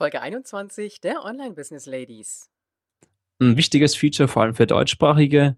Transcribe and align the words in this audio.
Folge 0.00 0.22
21 0.22 1.02
der 1.02 1.26
Online 1.26 1.52
Business 1.52 1.84
Ladies. 1.84 2.48
Ein 3.38 3.58
wichtiges 3.58 3.94
Feature, 3.94 4.28
vor 4.28 4.40
allem 4.40 4.54
für 4.54 4.66
deutschsprachige 4.66 5.56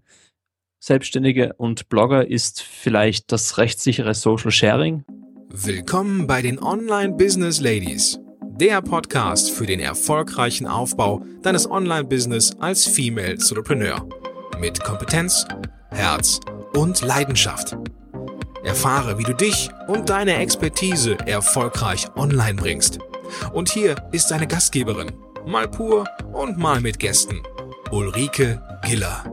Selbstständige 0.80 1.52
und 1.58 1.88
Blogger, 1.88 2.26
ist 2.26 2.60
vielleicht 2.60 3.30
das 3.30 3.56
rechtssichere 3.58 4.14
Social 4.14 4.50
Sharing. 4.50 5.04
Willkommen 5.48 6.26
bei 6.26 6.42
den 6.42 6.58
Online 6.60 7.12
Business 7.12 7.60
Ladies, 7.60 8.18
der 8.58 8.82
Podcast 8.82 9.52
für 9.52 9.66
den 9.66 9.78
erfolgreichen 9.78 10.66
Aufbau 10.66 11.24
deines 11.42 11.70
Online-Business 11.70 12.56
als 12.58 12.84
Female 12.84 13.34
Entrepreneur. 13.34 14.08
Mit 14.58 14.82
Kompetenz, 14.82 15.46
Herz 15.90 16.40
und 16.74 17.00
Leidenschaft. 17.02 17.76
Erfahre, 18.64 19.18
wie 19.18 19.24
du 19.24 19.34
dich 19.34 19.70
und 19.86 20.08
deine 20.08 20.34
Expertise 20.34 21.16
erfolgreich 21.28 22.08
online 22.16 22.54
bringst. 22.54 22.98
Und 23.52 23.70
hier 23.70 23.96
ist 24.12 24.28
seine 24.28 24.46
Gastgeberin, 24.46 25.12
mal 25.46 25.68
pur 25.68 26.06
und 26.32 26.58
mal 26.58 26.80
mit 26.80 26.98
Gästen, 26.98 27.42
Ulrike 27.90 28.62
Giller. 28.84 29.24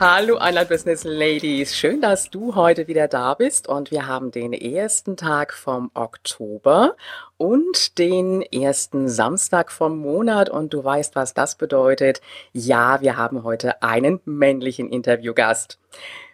Hallo 0.00 0.38
Online 0.38 0.64
Business 0.64 1.04
Ladies, 1.04 1.76
schön, 1.76 2.00
dass 2.00 2.30
du 2.30 2.54
heute 2.54 2.88
wieder 2.88 3.06
da 3.06 3.34
bist. 3.34 3.68
Und 3.68 3.90
wir 3.90 4.06
haben 4.06 4.30
den 4.30 4.54
ersten 4.54 5.14
Tag 5.18 5.52
vom 5.52 5.90
Oktober 5.92 6.96
und 7.40 7.96
den 7.96 8.42
ersten 8.42 9.08
Samstag 9.08 9.72
vom 9.72 9.96
Monat 9.96 10.50
und 10.50 10.74
du 10.74 10.84
weißt, 10.84 11.16
was 11.16 11.32
das 11.32 11.54
bedeutet. 11.54 12.20
Ja, 12.52 13.00
wir 13.00 13.16
haben 13.16 13.44
heute 13.44 13.82
einen 13.82 14.20
männlichen 14.26 14.90
Interviewgast. 14.90 15.78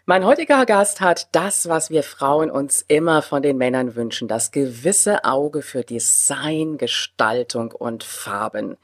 Mein 0.05 0.25
heutiger 0.25 0.67
Gast 0.67 1.01
hat 1.01 1.29
das, 1.31 1.69
was 1.69 1.91
wir 1.91 2.03
Frauen 2.03 2.51
uns 2.51 2.85
immer 2.89 3.23
von 3.23 3.41
den 3.41 3.57
Männern 3.57 3.95
wünschen, 3.95 4.27
das 4.27 4.51
gewisse 4.51 5.25
Auge 5.25 5.63
für 5.63 5.85
Design, 5.85 6.77
Gestaltung 6.77 7.71
und 7.71 8.03
Farben. 8.03 8.77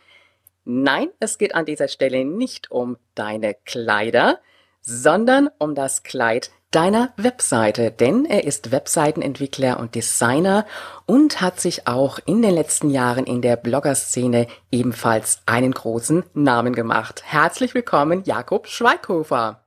Nein, 0.65 1.09
es 1.19 1.39
geht 1.39 1.57
an 1.57 1.67
dieser 1.67 1.89
Stelle 1.89 2.25
nicht 2.25 2.71
um 2.71 2.99
deine 3.17 3.57
Kleider, 3.65 4.39
sondern 4.81 5.51
um 5.59 5.75
das 5.75 6.05
Kleid 6.05 6.53
deiner 6.73 7.13
Webseite, 7.17 7.91
denn 7.91 8.25
er 8.25 8.45
ist 8.45 8.73
Webseitenentwickler 8.73 9.79
und 9.79 9.95
Designer 9.95 10.67
und 11.07 11.41
hat 11.41 11.61
sich 11.61 11.87
auch 11.87 12.19
in 12.25 12.43
den 12.43 12.55
letzten 12.55 12.91
Jahren 12.91 13.25
in 13.25 13.43
der 13.43 13.57
Bloggerszene 13.57 14.47
ebenfalls 14.71 15.43
einen 15.47 15.73
großen 15.73 16.25
Namen 16.35 16.75
gemacht. 16.75 17.23
Herzlich 17.25 17.75
willkommen, 17.75 18.25
Jakob 18.25 18.67
Schweighofer. 18.67 19.65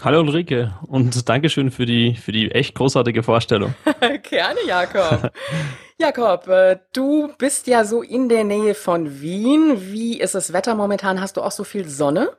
Hallo 0.00 0.20
Ulrike 0.20 0.74
und 0.86 1.28
Dankeschön 1.28 1.70
für 1.70 1.86
die, 1.86 2.14
für 2.14 2.32
die 2.32 2.50
echt 2.50 2.74
großartige 2.74 3.22
Vorstellung. 3.22 3.74
Gerne, 4.22 4.60
Jakob. 4.66 5.32
Jakob, 5.98 6.48
äh, 6.48 6.78
du 6.92 7.30
bist 7.38 7.66
ja 7.66 7.84
so 7.84 8.02
in 8.02 8.28
der 8.28 8.44
Nähe 8.44 8.74
von 8.74 9.20
Wien. 9.20 9.92
Wie 9.92 10.18
ist 10.18 10.34
das 10.34 10.52
Wetter 10.52 10.74
momentan? 10.74 11.20
Hast 11.20 11.36
du 11.36 11.42
auch 11.42 11.50
so 11.50 11.64
viel 11.64 11.88
Sonne? 11.88 12.30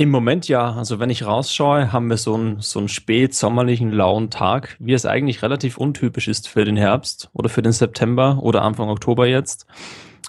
Im 0.00 0.10
Moment 0.10 0.46
ja. 0.46 0.74
Also 0.74 1.00
wenn 1.00 1.10
ich 1.10 1.26
rausschaue, 1.26 1.92
haben 1.92 2.08
wir 2.08 2.18
so 2.18 2.34
einen, 2.34 2.60
so 2.60 2.78
einen 2.78 2.88
spätsommerlichen 2.88 3.90
lauen 3.90 4.30
Tag, 4.30 4.76
wie 4.78 4.92
es 4.92 5.04
eigentlich 5.04 5.42
relativ 5.42 5.76
untypisch 5.76 6.28
ist 6.28 6.46
für 6.48 6.64
den 6.64 6.76
Herbst 6.76 7.30
oder 7.32 7.48
für 7.48 7.62
den 7.62 7.72
September 7.72 8.38
oder 8.40 8.62
Anfang 8.62 8.90
Oktober 8.90 9.26
jetzt. 9.26 9.66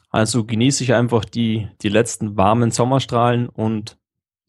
Also 0.10 0.44
genieße 0.44 0.84
ich 0.84 0.96
einfach 0.96 1.24
die, 1.24 1.68
die 1.84 1.90
letzten 1.90 2.36
warmen 2.36 2.72
Sommerstrahlen 2.72 3.48
und 3.48 3.99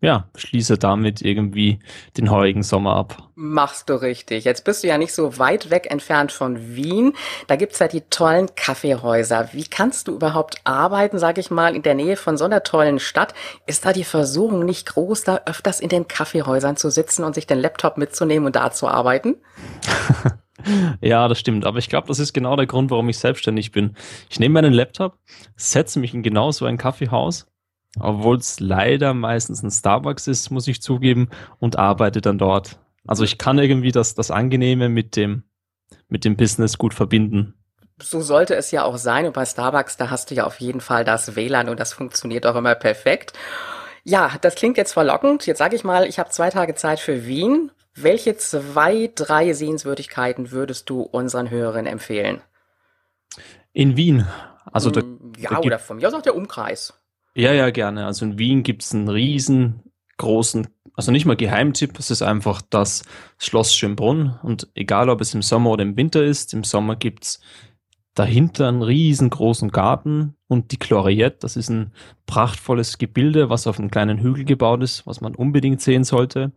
ja, 0.02 0.28
schließe 0.34 0.78
damit 0.78 1.20
irgendwie 1.20 1.78
den 2.16 2.30
heurigen 2.30 2.62
Sommer 2.62 2.96
ab. 2.96 3.28
Machst 3.34 3.90
du 3.90 4.00
richtig. 4.00 4.44
Jetzt 4.44 4.64
bist 4.64 4.82
du 4.82 4.88
ja 4.88 4.96
nicht 4.96 5.12
so 5.12 5.38
weit 5.38 5.70
weg 5.70 5.90
entfernt 5.90 6.32
von 6.32 6.74
Wien. 6.74 7.12
Da 7.48 7.56
gibt's 7.56 7.80
ja 7.80 7.88
die 7.88 8.00
tollen 8.02 8.48
Kaffeehäuser. 8.55 9.50
Wie 9.52 9.64
kannst 9.64 10.08
du 10.08 10.14
überhaupt 10.14 10.56
arbeiten, 10.64 11.18
sag 11.18 11.36
ich 11.36 11.50
mal, 11.50 11.77
in 11.77 11.83
der 11.83 11.94
Nähe 11.94 12.16
von 12.16 12.39
so 12.39 12.46
einer 12.46 12.62
tollen 12.62 12.98
Stadt? 12.98 13.34
Ist 13.66 13.84
da 13.84 13.92
die 13.92 14.05
Versuchung 14.05 14.64
nicht 14.64 14.86
groß, 14.86 15.24
da 15.24 15.42
öfters 15.44 15.80
in 15.80 15.90
den 15.90 16.08
Kaffeehäusern 16.08 16.77
zu 16.77 16.90
sitzen 16.90 17.22
und 17.22 17.34
sich 17.34 17.46
den 17.46 17.58
Laptop 17.58 17.98
mitzunehmen 17.98 18.46
und 18.46 18.56
da 18.56 18.70
zu 18.70 18.89
arbeiten? 18.89 19.36
Ja, 21.00 21.27
das 21.27 21.39
stimmt. 21.39 21.64
Aber 21.64 21.78
ich 21.78 21.89
glaube, 21.89 22.08
das 22.08 22.18
ist 22.18 22.34
genau 22.34 22.55
der 22.55 22.66
Grund, 22.66 22.90
warum 22.90 23.08
ich 23.08 23.16
selbstständig 23.16 23.72
bin. 23.72 23.96
Ich 24.28 24.39
nehme 24.39 24.52
meinen 24.52 24.74
Laptop, 24.74 25.16
setze 25.56 25.98
mich 25.98 26.12
in 26.12 26.22
genau 26.22 26.50
so 26.50 26.66
ein 26.66 26.77
Kaffeehaus 26.77 27.46
obwohl 27.98 28.36
es 28.36 28.61
leider 28.61 29.14
meistens 29.14 29.62
ein 29.62 29.70
Starbucks 29.70 30.27
ist, 30.27 30.51
muss 30.51 30.68
ich 30.68 30.83
zugeben, 30.83 31.28
und 31.58 31.78
arbeite 31.78 32.20
dann 32.20 32.39
dort. 32.39 32.78
Also 33.06 33.24
ich 33.24 33.39
kann 33.39 33.58
irgendwie 33.58 33.92
das, 33.92 34.14
das 34.14 34.30
Angenehme 34.30 34.89
mit 34.89 35.17
dem, 35.17 35.45
mit 36.08 36.24
dem 36.24 36.36
Business 36.36 36.78
gut 36.78 36.95
verbinden. 36.95 37.55
So 38.02 38.20
sollte 38.20 38.55
es 38.55 38.70
ja 38.70 38.84
auch 38.84 38.96
sein. 38.96 39.27
Und 39.27 39.33
bei 39.33 39.45
Starbucks, 39.45 39.96
da 39.96 40.11
hast 40.11 40.30
du 40.30 40.34
ja 40.34 40.45
auf 40.45 40.61
jeden 40.61 40.80
Fall 40.80 41.05
das 41.05 41.36
WLAN 41.36 41.68
und 41.68 41.80
das 41.80 41.92
funktioniert 41.92 42.46
auch 42.46 42.56
immer 42.56 42.74
perfekt. 42.74 43.33
Ja, 44.05 44.33
das 44.40 44.55
klingt 44.55 44.77
jetzt 44.77 44.92
verlockend. 44.92 45.46
Jetzt 45.46 45.58
sage 45.58 45.77
ich 45.77 45.84
mal, 45.84 46.07
ich 46.07 46.18
habe 46.18 46.30
zwei 46.30 46.51
Tage 46.51 46.74
Zeit 46.74 47.01
für 47.01 47.27
Wien. 47.27 47.70
Welche 47.95 48.36
zwei, 48.36 49.11
drei 49.14 49.52
Sehenswürdigkeiten 49.52 50.52
würdest 50.52 50.89
du 50.89 51.02
unseren 51.02 51.51
Hörerinnen 51.51 51.92
empfehlen? 51.92 52.40
In 53.72 53.96
Wien. 53.96 54.27
Also 54.72 54.90
da, 54.90 55.02
ja, 55.36 55.51
da 55.51 55.58
oder 55.58 55.78
von 55.78 55.98
mir 55.98 56.08
aus 56.08 56.14
auch 56.14 56.22
der 56.22 56.36
Umkreis. 56.36 56.95
Ja, 57.35 57.52
ja, 57.52 57.70
gerne. 57.70 58.07
Also 58.07 58.24
in 58.24 58.39
Wien 58.39 58.63
gibt 58.63 58.83
es 58.83 58.95
einen 58.95 59.08
riesengroßen, 59.08 60.67
also 60.95 61.13
nicht 61.13 61.27
mal 61.27 61.36
Geheimtipp, 61.36 61.98
es 61.98 62.11
ist 62.11 62.23
einfach 62.23 62.61
das 62.68 63.05
Schloss 63.39 63.74
Schönbrunn. 63.74 64.39
Und 64.42 64.68
egal, 64.74 65.08
ob 65.08 65.20
es 65.20 65.35
im 65.35 65.42
Sommer 65.42 65.70
oder 65.70 65.83
im 65.85 65.96
Winter 65.96 66.24
ist, 66.24 66.52
im 66.55 66.64
Sommer 66.64 66.96
gibt 66.96 67.24
es 67.24 67.40
dahinter 68.14 68.69
einen 68.69 68.83
riesengroßen 68.83 69.70
Garten 69.70 70.35
und 70.48 70.73
die 70.73 70.79
Gloriette, 70.79 71.39
das 71.40 71.57
ist 71.57 71.70
ein 71.70 71.92
prachtvolles 72.27 72.98
Gebilde, 72.98 73.48
was 73.48 73.67
auf 73.67 73.79
einem 73.79 73.90
kleinen 73.90 74.19
Hügel 74.19 74.45
gebaut 74.45 74.83
ist, 74.83 75.07
was 75.07 75.20
man 75.20 75.35
unbedingt 75.36 75.80
sehen 75.80 76.05
sollte. 76.05 76.52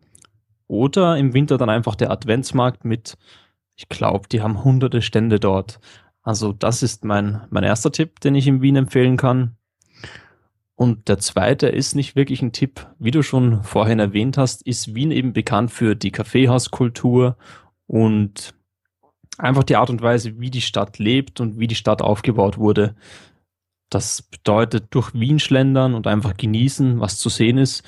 Oder 0.67 1.17
im 1.17 1.33
Winter 1.33 1.57
dann 1.57 1.69
einfach 1.69 1.95
der 1.95 2.09
Adventsmarkt 2.09 2.83
mit, 2.83 3.17
ich 3.75 3.89
glaube, 3.89 4.27
die 4.27 4.41
haben 4.41 4.63
hunderte 4.63 5.01
Stände 5.03 5.39
dort. 5.39 5.79
Also 6.23 6.51
das 6.53 6.81
ist 6.83 7.05
mein, 7.05 7.45
mein 7.51 7.63
erster 7.63 7.91
Tipp, 7.91 8.19
den 8.21 8.33
ich 8.35 8.47
in 8.47 8.61
Wien 8.61 8.75
empfehlen 8.75 9.17
kann. 9.17 9.57
Und 10.75 11.07
der 11.07 11.19
zweite 11.19 11.67
ist 11.67 11.95
nicht 11.95 12.15
wirklich 12.15 12.41
ein 12.41 12.51
Tipp. 12.51 12.87
Wie 12.97 13.11
du 13.11 13.21
schon 13.21 13.63
vorhin 13.63 13.99
erwähnt 13.99 14.37
hast, 14.37 14.65
ist 14.65 14.95
Wien 14.95 15.11
eben 15.11 15.33
bekannt 15.33 15.71
für 15.71 15.95
die 15.95 16.11
Kaffeehauskultur 16.11 17.37
und 17.85 18.55
einfach 19.37 19.63
die 19.63 19.75
Art 19.75 19.89
und 19.89 20.01
Weise, 20.01 20.39
wie 20.39 20.49
die 20.49 20.61
Stadt 20.61 20.99
lebt 20.99 21.39
und 21.39 21.59
wie 21.59 21.67
die 21.67 21.75
Stadt 21.75 22.01
aufgebaut 22.01 22.57
wurde. 22.57 22.95
Das 23.89 24.23
bedeutet, 24.23 24.87
durch 24.89 25.13
Wien 25.13 25.39
schlendern 25.39 25.93
und 25.93 26.07
einfach 26.07 26.35
genießen, 26.35 26.99
was 26.99 27.19
zu 27.19 27.29
sehen 27.29 27.59
ist, 27.59 27.83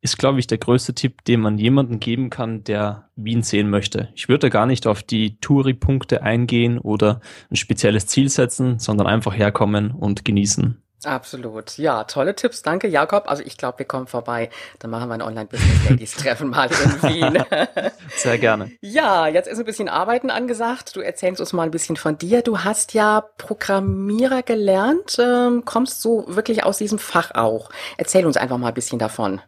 ist, 0.00 0.18
glaube 0.18 0.38
ich, 0.38 0.46
der 0.46 0.58
größte 0.58 0.94
Tipp, 0.94 1.24
den 1.24 1.40
man 1.40 1.58
jemandem 1.58 1.98
geben 1.98 2.30
kann, 2.30 2.62
der 2.62 3.10
Wien 3.16 3.42
sehen 3.42 3.68
möchte. 3.68 4.10
Ich 4.14 4.28
würde 4.28 4.50
gar 4.50 4.66
nicht 4.66 4.86
auf 4.86 5.02
die 5.02 5.40
Touri-Punkte 5.40 6.22
eingehen 6.22 6.78
oder 6.78 7.20
ein 7.50 7.56
spezielles 7.56 8.06
Ziel 8.06 8.28
setzen, 8.28 8.78
sondern 8.78 9.06
einfach 9.06 9.34
herkommen 9.36 9.90
und 9.90 10.24
genießen. 10.24 10.82
Absolut. 11.04 11.78
Ja, 11.78 12.04
tolle 12.04 12.34
Tipps. 12.34 12.62
Danke, 12.62 12.88
Jakob. 12.88 13.28
Also 13.28 13.44
ich 13.44 13.56
glaube, 13.56 13.78
wir 13.78 13.86
kommen 13.86 14.08
vorbei. 14.08 14.50
Dann 14.80 14.90
machen 14.90 15.08
wir 15.08 15.14
ein 15.14 15.22
Online-Business-Ladies-Treffen 15.22 16.48
mal 16.48 16.68
in 16.68 17.02
Wien. 17.02 17.44
Sehr 18.16 18.38
gerne. 18.38 18.72
Ja, 18.80 19.28
jetzt 19.28 19.46
ist 19.46 19.60
ein 19.60 19.64
bisschen 19.64 19.88
Arbeiten 19.88 20.30
angesagt. 20.30 20.96
Du 20.96 21.00
erzählst 21.00 21.40
uns 21.40 21.52
mal 21.52 21.62
ein 21.62 21.70
bisschen 21.70 21.96
von 21.96 22.18
dir. 22.18 22.42
Du 22.42 22.60
hast 22.60 22.94
ja 22.94 23.20
Programmierer 23.38 24.42
gelernt, 24.42 25.18
ähm, 25.20 25.64
kommst 25.64 26.02
so 26.02 26.24
wirklich 26.26 26.64
aus 26.64 26.78
diesem 26.78 26.98
Fach 26.98 27.30
auch. 27.32 27.70
Erzähl 27.96 28.26
uns 28.26 28.36
einfach 28.36 28.58
mal 28.58 28.68
ein 28.68 28.74
bisschen 28.74 28.98
davon. 28.98 29.40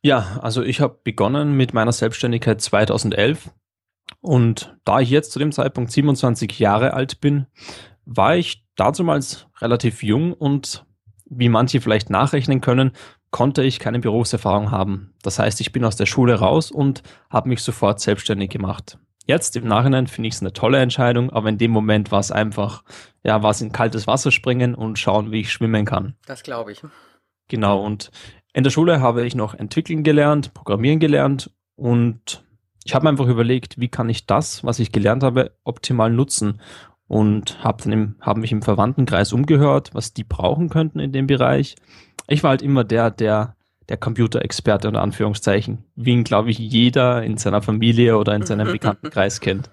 Ja, 0.00 0.38
also 0.40 0.62
ich 0.62 0.80
habe 0.80 0.98
begonnen 1.04 1.52
mit 1.52 1.74
meiner 1.74 1.92
Selbstständigkeit 1.92 2.62
2011. 2.62 3.50
Und 4.22 4.76
da 4.84 5.00
ich 5.00 5.10
jetzt 5.10 5.32
zu 5.32 5.38
dem 5.38 5.52
Zeitpunkt 5.52 5.92
27 5.92 6.58
Jahre 6.58 6.94
alt 6.94 7.20
bin, 7.20 7.46
war 8.06 8.36
ich 8.36 8.65
damals 8.76 9.46
relativ 9.60 10.02
jung 10.02 10.32
und 10.32 10.84
wie 11.28 11.48
manche 11.48 11.80
vielleicht 11.80 12.10
nachrechnen 12.10 12.60
können, 12.60 12.92
konnte 13.30 13.62
ich 13.64 13.80
keine 13.80 13.98
Berufserfahrung 13.98 14.70
haben. 14.70 15.12
Das 15.22 15.38
heißt, 15.38 15.60
ich 15.60 15.72
bin 15.72 15.84
aus 15.84 15.96
der 15.96 16.06
Schule 16.06 16.36
raus 16.36 16.70
und 16.70 17.02
habe 17.28 17.48
mich 17.48 17.62
sofort 17.62 18.00
selbstständig 18.00 18.50
gemacht. 18.50 18.98
Jetzt 19.26 19.56
im 19.56 19.66
Nachhinein 19.66 20.06
finde 20.06 20.28
ich 20.28 20.34
es 20.34 20.40
eine 20.40 20.52
tolle 20.52 20.78
Entscheidung, 20.78 21.30
aber 21.30 21.48
in 21.48 21.58
dem 21.58 21.72
Moment 21.72 22.12
war 22.12 22.20
es 22.20 22.30
einfach, 22.30 22.84
ja, 23.24 23.42
war 23.42 23.50
es 23.50 23.60
in 23.60 23.72
kaltes 23.72 24.06
Wasser 24.06 24.30
springen 24.30 24.74
und 24.74 25.00
schauen, 25.00 25.32
wie 25.32 25.40
ich 25.40 25.52
schwimmen 25.52 25.84
kann. 25.84 26.14
Das 26.26 26.44
glaube 26.44 26.70
ich. 26.70 26.82
Genau, 27.48 27.84
und 27.84 28.10
in 28.52 28.62
der 28.62 28.70
Schule 28.70 29.00
habe 29.00 29.26
ich 29.26 29.34
noch 29.34 29.54
entwickeln 29.54 30.04
gelernt, 30.04 30.54
programmieren 30.54 31.00
gelernt 31.00 31.50
und 31.74 32.44
ich 32.84 32.94
habe 32.94 33.04
mir 33.04 33.10
einfach 33.10 33.26
überlegt, 33.26 33.80
wie 33.80 33.88
kann 33.88 34.08
ich 34.08 34.26
das, 34.26 34.62
was 34.62 34.78
ich 34.78 34.92
gelernt 34.92 35.24
habe, 35.24 35.56
optimal 35.64 36.10
nutzen 36.10 36.60
und 37.08 37.62
habe 37.62 37.82
dann 37.82 37.92
im, 37.92 38.16
hab 38.20 38.36
mich 38.36 38.52
im 38.52 38.62
Verwandtenkreis 38.62 39.32
umgehört, 39.32 39.90
was 39.92 40.12
die 40.12 40.24
brauchen 40.24 40.68
könnten 40.68 40.98
in 40.98 41.12
dem 41.12 41.26
Bereich. 41.26 41.76
Ich 42.28 42.42
war 42.42 42.50
halt 42.50 42.62
immer 42.62 42.84
der, 42.84 43.10
der 43.10 43.56
der 43.88 43.96
Computerexperte 43.96 44.88
unter 44.88 45.02
Anführungszeichen, 45.02 45.84
wie 45.94 46.12
ihn, 46.12 46.24
glaube 46.24 46.50
ich, 46.50 46.58
jeder 46.58 47.22
in 47.22 47.36
seiner 47.36 47.62
Familie 47.62 48.18
oder 48.18 48.34
in 48.34 48.44
seinem 48.44 48.72
Bekanntenkreis 48.72 49.40
kennt. 49.40 49.70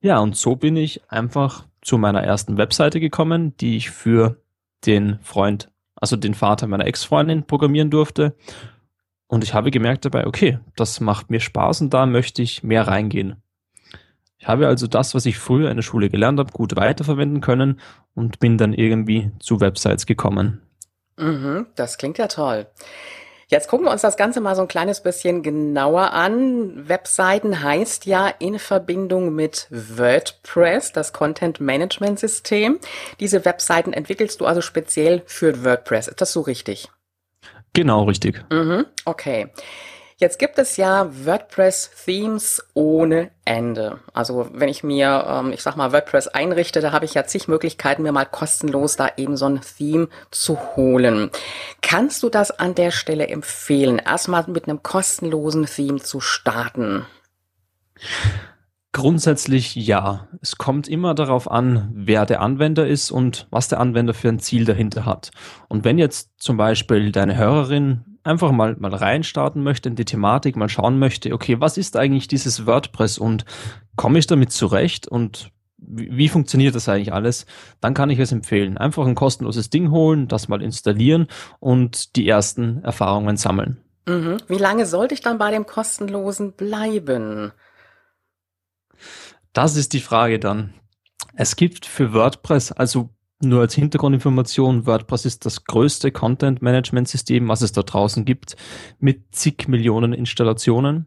Ja, 0.00 0.18
und 0.18 0.36
so 0.36 0.56
bin 0.56 0.76
ich 0.76 1.02
einfach 1.10 1.66
zu 1.82 1.98
meiner 1.98 2.22
ersten 2.22 2.56
Webseite 2.56 3.00
gekommen, 3.00 3.56
die 3.58 3.76
ich 3.76 3.90
für 3.90 4.42
den 4.86 5.18
Freund, 5.22 5.70
also 5.96 6.16
den 6.16 6.34
Vater 6.34 6.66
meiner 6.66 6.86
Ex-Freundin 6.86 7.46
programmieren 7.46 7.90
durfte. 7.90 8.36
Und 9.26 9.44
ich 9.44 9.54
habe 9.54 9.70
gemerkt 9.70 10.04
dabei, 10.04 10.26
okay, 10.26 10.58
das 10.76 11.00
macht 11.00 11.30
mir 11.30 11.40
Spaß 11.40 11.82
und 11.82 11.94
da 11.94 12.06
möchte 12.06 12.42
ich 12.42 12.62
mehr 12.62 12.86
reingehen. 12.86 13.36
Ich 14.44 14.48
habe 14.48 14.66
also 14.66 14.86
das, 14.86 15.14
was 15.14 15.24
ich 15.24 15.38
früher 15.38 15.70
in 15.70 15.76
der 15.78 15.82
Schule 15.82 16.10
gelernt 16.10 16.38
habe, 16.38 16.52
gut 16.52 16.76
weiterverwenden 16.76 17.40
können 17.40 17.80
und 18.14 18.40
bin 18.40 18.58
dann 18.58 18.74
irgendwie 18.74 19.30
zu 19.38 19.62
Websites 19.62 20.04
gekommen. 20.04 20.60
Mhm, 21.16 21.64
das 21.76 21.96
klingt 21.96 22.18
ja 22.18 22.26
toll. 22.26 22.66
Jetzt 23.48 23.68
gucken 23.68 23.86
wir 23.86 23.90
uns 23.90 24.02
das 24.02 24.18
Ganze 24.18 24.42
mal 24.42 24.54
so 24.54 24.60
ein 24.60 24.68
kleines 24.68 25.02
bisschen 25.02 25.42
genauer 25.42 26.12
an. 26.12 26.86
Webseiten 26.90 27.62
heißt 27.62 28.04
ja 28.04 28.28
in 28.28 28.58
Verbindung 28.58 29.34
mit 29.34 29.66
WordPress, 29.70 30.92
das 30.92 31.14
Content 31.14 31.60
Management 31.60 32.18
System. 32.18 32.78
Diese 33.20 33.46
Webseiten 33.46 33.94
entwickelst 33.94 34.42
du 34.42 34.44
also 34.44 34.60
speziell 34.60 35.22
für 35.24 35.64
WordPress. 35.64 36.08
Ist 36.08 36.20
das 36.20 36.34
so 36.34 36.42
richtig? 36.42 36.90
Genau, 37.72 38.04
richtig. 38.04 38.44
Mhm, 38.50 38.84
okay. 39.06 39.48
Jetzt 40.16 40.38
gibt 40.38 40.58
es 40.58 40.76
ja 40.76 41.08
WordPress-Themes 41.24 42.64
ohne 42.74 43.30
Ende. 43.44 43.98
Also 44.12 44.48
wenn 44.52 44.68
ich 44.68 44.84
mir, 44.84 45.24
ähm, 45.28 45.52
ich 45.52 45.62
sag 45.62 45.76
mal, 45.76 45.92
WordPress 45.92 46.28
einrichte, 46.28 46.80
da 46.80 46.92
habe 46.92 47.04
ich 47.04 47.14
ja 47.14 47.24
zig 47.24 47.48
Möglichkeiten, 47.48 48.02
mir 48.02 48.12
mal 48.12 48.24
kostenlos 48.24 48.96
da 48.96 49.08
eben 49.16 49.36
so 49.36 49.46
ein 49.46 49.60
Theme 49.60 50.08
zu 50.30 50.76
holen. 50.76 51.30
Kannst 51.82 52.22
du 52.22 52.28
das 52.28 52.52
an 52.52 52.76
der 52.76 52.92
Stelle 52.92 53.26
empfehlen, 53.26 53.98
erstmal 53.98 54.44
mit 54.46 54.68
einem 54.68 54.82
kostenlosen 54.82 55.66
Theme 55.66 56.00
zu 56.00 56.20
starten? 56.20 57.06
Grundsätzlich 58.92 59.74
ja. 59.74 60.28
Es 60.40 60.56
kommt 60.56 60.86
immer 60.86 61.14
darauf 61.16 61.50
an, 61.50 61.90
wer 61.92 62.24
der 62.26 62.40
Anwender 62.40 62.86
ist 62.86 63.10
und 63.10 63.48
was 63.50 63.66
der 63.66 63.80
Anwender 63.80 64.14
für 64.14 64.28
ein 64.28 64.38
Ziel 64.38 64.64
dahinter 64.64 65.04
hat. 65.04 65.32
Und 65.68 65.84
wenn 65.84 65.98
jetzt 65.98 66.30
zum 66.36 66.56
Beispiel 66.56 67.10
deine 67.10 67.36
Hörerin 67.36 68.13
einfach 68.24 68.50
mal, 68.50 68.76
mal 68.78 68.94
reinstarten 68.94 69.62
möchte 69.62 69.88
in 69.88 69.96
die 69.96 70.04
Thematik, 70.04 70.56
mal 70.56 70.68
schauen 70.68 70.98
möchte, 70.98 71.32
okay, 71.32 71.60
was 71.60 71.76
ist 71.76 71.96
eigentlich 71.96 72.26
dieses 72.26 72.66
WordPress 72.66 73.18
und 73.18 73.44
komme 73.96 74.18
ich 74.18 74.26
damit 74.26 74.52
zurecht 74.52 75.06
und 75.06 75.50
wie, 75.76 76.08
wie 76.16 76.28
funktioniert 76.28 76.74
das 76.74 76.88
eigentlich 76.88 77.12
alles, 77.12 77.46
dann 77.80 77.94
kann 77.94 78.10
ich 78.10 78.18
es 78.18 78.32
empfehlen. 78.32 78.78
Einfach 78.78 79.06
ein 79.06 79.14
kostenloses 79.14 79.70
Ding 79.70 79.90
holen, 79.90 80.28
das 80.28 80.48
mal 80.48 80.62
installieren 80.62 81.28
und 81.60 82.16
die 82.16 82.26
ersten 82.26 82.82
Erfahrungen 82.82 83.36
sammeln. 83.36 83.80
Mhm. 84.06 84.38
Wie 84.48 84.58
lange 84.58 84.86
sollte 84.86 85.14
ich 85.14 85.20
dann 85.20 85.38
bei 85.38 85.50
dem 85.50 85.66
kostenlosen 85.66 86.52
bleiben? 86.52 87.52
Das 89.52 89.76
ist 89.76 89.92
die 89.92 90.00
Frage 90.00 90.38
dann. 90.38 90.74
Es 91.36 91.56
gibt 91.56 91.86
für 91.86 92.12
WordPress, 92.12 92.72
also 92.72 93.10
nur 93.42 93.60
als 93.60 93.74
Hintergrundinformation, 93.74 94.86
WordPress 94.86 95.24
ist 95.24 95.44
das 95.44 95.64
größte 95.64 96.12
Content-Management-System, 96.12 97.48
was 97.48 97.62
es 97.62 97.72
da 97.72 97.82
draußen 97.82 98.24
gibt, 98.24 98.56
mit 98.98 99.34
zig 99.34 99.68
Millionen 99.68 100.12
Installationen. 100.12 101.06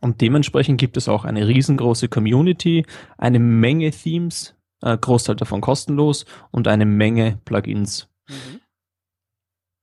Und 0.00 0.20
dementsprechend 0.20 0.78
gibt 0.78 0.96
es 0.96 1.08
auch 1.08 1.24
eine 1.24 1.48
riesengroße 1.48 2.08
Community, 2.08 2.84
eine 3.18 3.38
Menge 3.38 3.90
Themes, 3.90 4.54
äh, 4.82 4.96
Großteil 4.96 5.36
davon 5.36 5.60
kostenlos 5.60 6.26
und 6.50 6.68
eine 6.68 6.86
Menge 6.86 7.40
Plugins. 7.44 8.08
Mhm. 8.28 8.60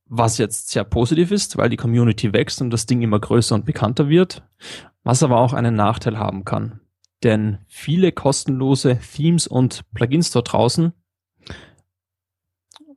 Was 0.05 0.37
jetzt 0.37 0.69
sehr 0.69 0.83
positiv 0.83 1.31
ist, 1.31 1.57
weil 1.57 1.69
die 1.69 1.77
Community 1.77 2.31
wächst 2.33 2.61
und 2.61 2.69
das 2.69 2.85
Ding 2.85 3.01
immer 3.01 3.19
größer 3.19 3.55
und 3.55 3.65
bekannter 3.65 4.09
wird, 4.09 4.43
was 5.03 5.23
aber 5.23 5.39
auch 5.39 5.53
einen 5.53 5.75
Nachteil 5.75 6.19
haben 6.19 6.45
kann. 6.45 6.79
Denn 7.23 7.59
viele 7.67 8.11
kostenlose 8.11 8.99
Themes 8.99 9.47
und 9.47 9.83
Plugins 9.93 10.31
dort 10.31 10.51
draußen 10.51 10.93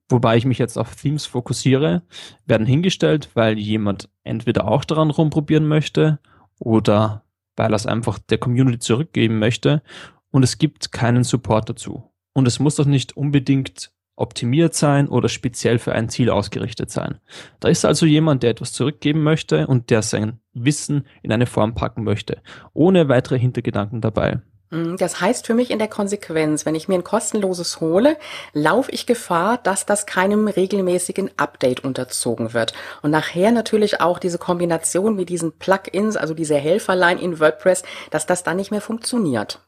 wobei 0.09 0.37
ich 0.37 0.45
mich 0.45 0.59
jetzt 0.59 0.77
auf 0.77 0.97
Themes 0.97 1.27
fokussiere, 1.27 2.03
werden 2.47 2.67
hingestellt, 2.67 3.31
weil 3.35 3.59
jemand 3.59 4.09
entweder 4.25 4.69
auch 4.69 4.85
daran 4.85 5.11
rumprobieren 5.11 5.67
möchte 5.67 6.19
oder 6.59 7.25
weil 7.57 7.73
er 7.73 7.77
es 7.77 7.87
einfach 7.87 8.19
der 8.19 8.39
Community 8.39 8.79
zurückgeben 8.79 9.39
möchte 9.39 9.83
und 10.31 10.43
es 10.43 10.59
gibt 10.59 10.93
keinen 10.93 11.25
Support 11.25 11.69
dazu. 11.69 12.11
Und 12.35 12.47
es 12.47 12.59
muss 12.59 12.77
doch 12.77 12.85
nicht 12.85 13.17
unbedingt 13.17 13.93
optimiert 14.17 14.75
sein 14.75 15.09
oder 15.09 15.29
speziell 15.29 15.79
für 15.79 15.93
ein 15.93 16.09
Ziel 16.09 16.31
ausgerichtet 16.31 16.91
sein. 16.91 17.21
Da 17.61 17.69
ist 17.69 17.85
also 17.85 18.07
jemand, 18.07 18.43
der 18.43 18.51
etwas 18.51 18.73
zurückgeben 18.73 19.23
möchte 19.23 19.67
und 19.67 19.91
der 19.91 20.03
sein 20.03 20.41
Wissen 20.53 21.07
in 21.23 21.33
eine 21.33 21.47
Form 21.47 21.75
packen 21.75 22.03
möchte, 22.03 22.43
ohne 22.73 23.09
weitere 23.09 23.39
Hintergedanken 23.39 24.01
dabei. 24.01 24.41
Mm, 24.71 24.97
das 24.97 25.21
heißt 25.21 25.47
für 25.47 25.55
mich 25.55 25.71
in 25.71 25.79
der 25.79 25.89
Konsequenz, 25.89 26.67
wenn 26.67 26.75
ich 26.75 26.89
mir 26.89 26.95
ein 26.95 27.05
kostenloses 27.05 27.81
hole, 27.81 28.17
laufe 28.53 28.91
ich 28.91 29.07
Gefahr, 29.07 29.59
dass 29.59 29.87
das 29.87 30.07
keinem 30.07 30.49
regelmäßigen 30.49 31.31
Update 31.37 31.85
unterzogen 31.85 32.53
wird. 32.53 32.73
Und 33.03 33.11
nachher 33.11 33.53
natürlich 33.53 34.01
auch 34.01 34.19
diese 34.19 34.39
Kombination 34.39 35.17
mit 35.17 35.29
diesen 35.29 35.53
Plugins, 35.53 36.17
also 36.17 36.35
diese 36.35 36.57
Helferlein 36.57 37.19
in 37.19 37.39
WordPress, 37.39 37.83
dass 38.11 38.27
das 38.27 38.43
dann 38.43 38.57
nicht 38.57 38.71
mehr 38.71 38.81
funktioniert. 38.81 39.61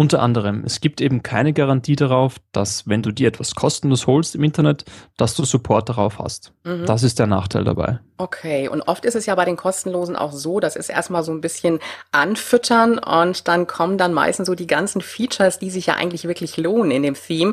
Unter 0.00 0.22
anderem, 0.22 0.62
es 0.64 0.80
gibt 0.80 1.02
eben 1.02 1.22
keine 1.22 1.52
Garantie 1.52 1.94
darauf, 1.94 2.36
dass 2.52 2.88
wenn 2.88 3.02
du 3.02 3.12
dir 3.12 3.28
etwas 3.28 3.54
kostenlos 3.54 4.06
holst 4.06 4.34
im 4.34 4.42
Internet, 4.42 4.86
dass 5.18 5.34
du 5.34 5.44
Support 5.44 5.90
darauf 5.90 6.18
hast. 6.18 6.54
Mhm. 6.64 6.86
Das 6.86 7.02
ist 7.02 7.18
der 7.18 7.26
Nachteil 7.26 7.64
dabei. 7.64 7.98
Okay, 8.16 8.66
und 8.68 8.80
oft 8.80 9.04
ist 9.04 9.14
es 9.14 9.26
ja 9.26 9.34
bei 9.34 9.44
den 9.44 9.58
kostenlosen 9.58 10.16
auch 10.16 10.32
so, 10.32 10.58
das 10.58 10.74
ist 10.74 10.88
erstmal 10.88 11.22
so 11.22 11.32
ein 11.32 11.42
bisschen 11.42 11.80
anfüttern 12.12 12.98
und 12.98 13.46
dann 13.46 13.66
kommen 13.66 13.98
dann 13.98 14.14
meistens 14.14 14.46
so 14.46 14.54
die 14.54 14.66
ganzen 14.66 15.02
Features, 15.02 15.58
die 15.58 15.68
sich 15.68 15.84
ja 15.84 15.96
eigentlich 15.96 16.24
wirklich 16.24 16.56
lohnen 16.56 16.92
in 16.92 17.02
dem 17.02 17.14
Theme, 17.14 17.52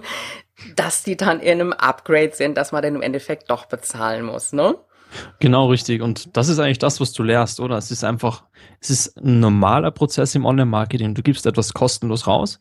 dass 0.77 1.03
die 1.03 1.17
dann 1.17 1.41
in 1.41 1.59
einem 1.59 1.73
Upgrade 1.73 2.31
sind, 2.33 2.55
dass 2.55 2.71
man 2.71 2.81
dann 2.81 2.95
im 2.95 3.01
Endeffekt 3.01 3.49
doch 3.49 3.65
bezahlen 3.65 4.23
muss, 4.23 4.53
ne? 4.53 4.75
Genau 5.39 5.69
richtig. 5.69 6.01
Und 6.01 6.35
das 6.35 6.49
ist 6.49 6.59
eigentlich 6.59 6.79
das, 6.79 6.99
was 6.99 7.13
du 7.13 7.23
lernst, 7.23 7.59
oder? 7.59 7.77
Es 7.77 7.91
ist 7.91 8.03
einfach, 8.03 8.43
es 8.79 8.89
ist 8.89 9.17
ein 9.17 9.39
normaler 9.39 9.91
Prozess 9.91 10.35
im 10.35 10.45
Online-Marketing. 10.45 11.13
Du 11.15 11.21
gibst 11.21 11.45
etwas 11.45 11.73
kostenlos 11.73 12.27
raus 12.27 12.59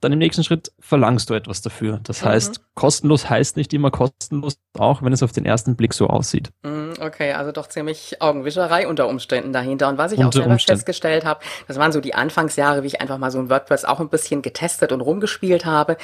dann 0.00 0.12
im 0.12 0.18
nächsten 0.18 0.44
Schritt 0.44 0.72
verlangst 0.78 1.30
du 1.30 1.34
etwas 1.34 1.62
dafür. 1.62 2.00
Das 2.02 2.22
mhm. 2.22 2.28
heißt, 2.28 2.60
kostenlos 2.74 3.28
heißt 3.28 3.56
nicht 3.56 3.72
immer 3.74 3.90
kostenlos, 3.90 4.58
auch 4.78 5.02
wenn 5.02 5.12
es 5.12 5.22
auf 5.22 5.32
den 5.32 5.44
ersten 5.44 5.76
Blick 5.76 5.94
so 5.94 6.06
aussieht. 6.08 6.50
Mhm, 6.62 6.94
okay, 7.00 7.32
also 7.32 7.52
doch 7.52 7.68
ziemlich 7.68 8.20
Augenwischerei 8.20 8.88
unter 8.88 9.08
Umständen 9.08 9.52
dahinter. 9.52 9.88
Und 9.88 9.98
was 9.98 10.12
ich 10.12 10.18
unter 10.18 10.28
auch 10.28 10.32
selber 10.32 10.52
Umständen. 10.52 10.78
festgestellt 10.78 11.24
habe, 11.24 11.40
das 11.68 11.78
waren 11.78 11.92
so 11.92 12.00
die 12.00 12.14
Anfangsjahre, 12.14 12.82
wie 12.82 12.88
ich 12.88 13.00
einfach 13.00 13.18
mal 13.18 13.30
so 13.30 13.38
ein 13.38 13.50
WordPress 13.50 13.84
auch 13.84 14.00
ein 14.00 14.08
bisschen 14.08 14.42
getestet 14.42 14.92
und 14.92 15.00
rumgespielt 15.00 15.64
habe 15.64 15.96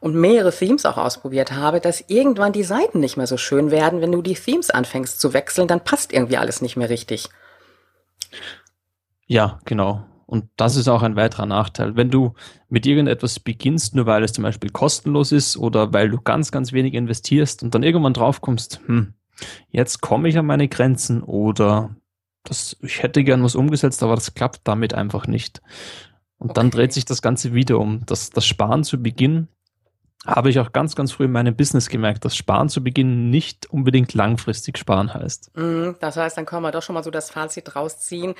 und 0.00 0.14
mehrere 0.14 0.52
Themes 0.52 0.86
auch 0.86 0.98
ausprobiert 0.98 1.52
habe, 1.52 1.80
dass 1.80 2.04
irgendwann 2.08 2.52
die 2.52 2.64
Seiten 2.64 3.00
nicht 3.00 3.16
mehr 3.16 3.26
so 3.26 3.36
schön 3.36 3.70
werden, 3.70 4.00
wenn 4.00 4.12
du 4.12 4.22
die 4.22 4.34
Themes 4.34 4.70
anfängst 4.70 5.20
zu 5.20 5.32
wechseln, 5.32 5.68
dann 5.68 5.84
passt 5.84 6.12
irgendwie 6.12 6.36
alles 6.36 6.62
nicht 6.62 6.76
mehr 6.76 6.90
richtig. 6.90 7.28
Ja, 9.26 9.60
genau. 9.64 10.04
Und 10.30 10.48
das 10.56 10.76
ist 10.76 10.86
auch 10.86 11.02
ein 11.02 11.16
weiterer 11.16 11.46
Nachteil. 11.46 11.96
Wenn 11.96 12.08
du 12.08 12.34
mit 12.68 12.86
irgendetwas 12.86 13.40
beginnst, 13.40 13.96
nur 13.96 14.06
weil 14.06 14.22
es 14.22 14.32
zum 14.32 14.44
Beispiel 14.44 14.70
kostenlos 14.70 15.32
ist 15.32 15.56
oder 15.56 15.92
weil 15.92 16.08
du 16.08 16.20
ganz, 16.20 16.52
ganz 16.52 16.72
wenig 16.72 16.94
investierst 16.94 17.64
und 17.64 17.74
dann 17.74 17.82
irgendwann 17.82 18.14
draufkommst, 18.14 18.80
hm, 18.86 19.14
jetzt 19.70 20.00
komme 20.00 20.28
ich 20.28 20.38
an 20.38 20.46
meine 20.46 20.68
Grenzen 20.68 21.24
oder 21.24 21.96
das, 22.44 22.76
ich 22.80 23.02
hätte 23.02 23.24
gern 23.24 23.42
was 23.42 23.56
umgesetzt, 23.56 24.04
aber 24.04 24.14
das 24.14 24.32
klappt 24.34 24.60
damit 24.68 24.94
einfach 24.94 25.26
nicht. 25.26 25.62
Und 26.38 26.50
okay. 26.50 26.54
dann 26.60 26.70
dreht 26.70 26.92
sich 26.92 27.04
das 27.04 27.22
Ganze 27.22 27.52
wieder 27.52 27.80
um. 27.80 28.06
Das, 28.06 28.30
das 28.30 28.46
Sparen 28.46 28.84
zu 28.84 29.02
Beginn 29.02 29.48
habe 30.26 30.50
ich 30.50 30.60
auch 30.60 30.72
ganz, 30.72 30.94
ganz 30.94 31.12
früh 31.12 31.24
in 31.24 31.32
meinem 31.32 31.56
Business 31.56 31.88
gemerkt, 31.88 32.24
dass 32.24 32.36
Sparen 32.36 32.68
zu 32.68 32.84
Beginn 32.84 33.30
nicht 33.30 33.70
unbedingt 33.70 34.12
langfristig 34.12 34.76
sparen 34.76 35.14
heißt. 35.14 35.56
Mhm, 35.56 35.96
das 35.98 36.16
heißt, 36.16 36.36
dann 36.36 36.44
können 36.44 36.62
wir 36.62 36.72
doch 36.72 36.82
schon 36.82 36.94
mal 36.94 37.02
so 37.02 37.10
das 37.10 37.30
Fazit 37.30 37.74
rausziehen. 37.74 38.34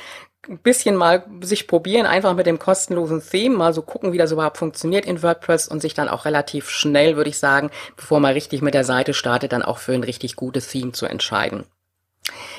Ein 0.48 0.58
bisschen 0.58 0.94
mal 0.94 1.24
sich 1.40 1.66
probieren, 1.66 2.06
einfach 2.06 2.34
mit 2.34 2.46
dem 2.46 2.58
kostenlosen 2.58 3.22
Theme, 3.22 3.56
mal 3.56 3.72
so 3.72 3.82
gucken, 3.82 4.12
wie 4.12 4.18
das 4.18 4.32
überhaupt 4.32 4.58
funktioniert 4.58 5.06
in 5.06 5.22
WordPress 5.22 5.68
und 5.68 5.80
sich 5.80 5.94
dann 5.94 6.08
auch 6.08 6.26
relativ 6.26 6.68
schnell, 6.68 7.16
würde 7.16 7.30
ich 7.30 7.38
sagen, 7.38 7.70
bevor 7.96 8.20
man 8.20 8.32
richtig 8.32 8.60
mit 8.60 8.74
der 8.74 8.84
Seite 8.84 9.14
startet, 9.14 9.52
dann 9.52 9.62
auch 9.62 9.78
für 9.78 9.92
ein 9.92 10.04
richtig 10.04 10.36
gutes 10.36 10.68
Theme 10.68 10.92
zu 10.92 11.06
entscheiden. 11.06 11.64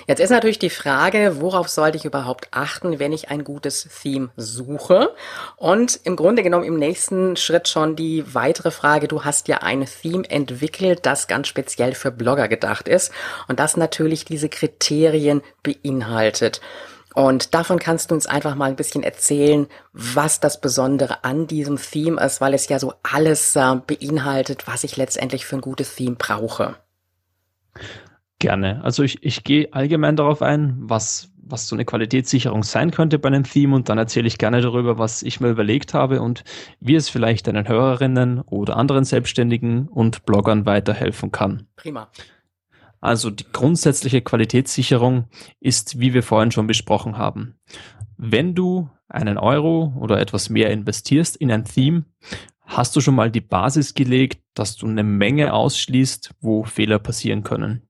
Jetzt 0.08 0.20
ist 0.20 0.32
natürlich 0.32 0.60
die 0.60 0.70
Frage, 0.70 1.38
worauf 1.39 1.70
sollte 1.70 1.98
ich 1.98 2.06
überhaupt 2.06 2.48
achten, 2.51 3.00
wenn 3.00 3.13
ich 3.13 3.30
ein 3.30 3.44
gutes 3.44 3.88
Theme 4.01 4.30
suche? 4.36 5.13
Und 5.56 6.00
im 6.03 6.15
Grunde 6.15 6.44
genommen 6.44 6.65
im 6.65 6.77
nächsten 6.77 7.38
Schritt 7.38 7.68
schon 7.68 7.96
die 7.96 8.24
weitere 8.34 8.72
Frage, 8.72 9.08
du 9.08 9.24
hast 9.24 9.48
ja 9.48 9.60
ein 9.60 9.86
Theme 9.86 10.30
entwickelt, 10.30 11.06
das 11.06 11.27
ganz 11.27 11.48
speziell 11.48 11.94
für 11.94 12.12
Blogger 12.12 12.48
gedacht 12.48 12.88
ist 12.88 13.12
und 13.48 13.60
das 13.60 13.77
natürlich 13.77 14.25
diese 14.25 14.50
Kriterien 14.50 15.41
beinhaltet. 15.63 16.62
Und 17.13 17.53
davon 17.53 17.77
kannst 17.77 18.10
du 18.10 18.15
uns 18.15 18.25
einfach 18.25 18.56
mal 18.56 18.70
ein 18.70 18.77
bisschen 18.77 19.03
erzählen, 19.03 19.68
was 19.91 20.39
das 20.39 20.62
Besondere 20.62 21.24
an 21.25 21.46
diesem 21.46 21.77
Theme 21.77 22.22
ist, 22.24 22.39
weil 22.39 22.53
es 22.53 22.70
ja 22.70 22.80
so 22.80 22.94
alles 23.03 23.56
äh, 23.56 23.75
beinhaltet, 23.86 24.65
was 24.65 24.86
ich 24.86 24.96
letztendlich 24.96 25.46
für 25.46 25.58
ein 25.58 25.62
gutes 25.62 25.96
Theme 25.96 26.15
brauche. 26.15 26.77
Gerne. 28.41 28.83
Also 28.83 29.03
ich, 29.03 29.24
ich 29.24 29.43
gehe 29.43 29.71
allgemein 29.71 30.15
darauf 30.15 30.41
ein, 30.41 30.75
was, 30.79 31.31
was 31.38 31.67
so 31.67 31.75
eine 31.75 31.86
Qualitätssicherung 31.86 32.63
sein 32.63 32.89
könnte 32.89 33.19
bei 33.19 33.27
einem 33.27 33.43
Theme 33.43 33.75
und 33.75 33.88
dann 33.88 34.00
erzähle 34.00 34.25
ich 34.27 34.39
gerne 34.39 34.62
darüber, 34.62 34.98
was 34.98 35.21
ich 35.21 35.39
mir 35.39 35.50
überlegt 35.50 35.93
habe 35.93 36.24
und 36.24 36.43
wie 36.79 36.95
es 36.95 37.07
vielleicht 37.07 37.45
deinen 37.45 37.67
Hörerinnen 37.67 38.41
oder 38.41 38.77
anderen 38.77 39.05
Selbstständigen 39.05 39.88
und 39.88 40.25
Bloggern 40.25 40.65
weiterhelfen 40.65 41.31
kann. 41.31 41.67
Prima. 41.75 42.10
Also 43.00 43.29
die 43.29 43.45
grundsätzliche 43.51 44.21
Qualitätssicherung 44.21 45.25
ist, 45.60 46.00
wie 46.00 46.15
wir 46.15 46.24
vorhin 46.24 46.50
schon 46.50 46.65
besprochen 46.65 47.19
haben. 47.19 47.60
Wenn 48.17 48.55
du 48.55 48.89
einen 49.07 49.38
Euro 49.38 49.93
oder 50.00 50.19
etwas 50.19 50.50
mehr 50.50 50.71
investierst 50.71 51.36
in 51.36 51.51
ein 51.51 51.65
Theme, 51.65 52.05
hast 52.65 52.95
du 52.95 53.01
schon 53.01 53.13
mal 53.13 53.29
die 53.29 53.41
Basis 53.41 53.93
gelegt, 53.93 54.41
dass 54.55 54.77
du 54.77 54.88
eine 54.88 55.03
Menge 55.03 55.53
ausschließt, 55.53 56.33
wo 56.41 56.63
Fehler 56.63 56.98
passieren 56.98 57.43
können. 57.43 57.88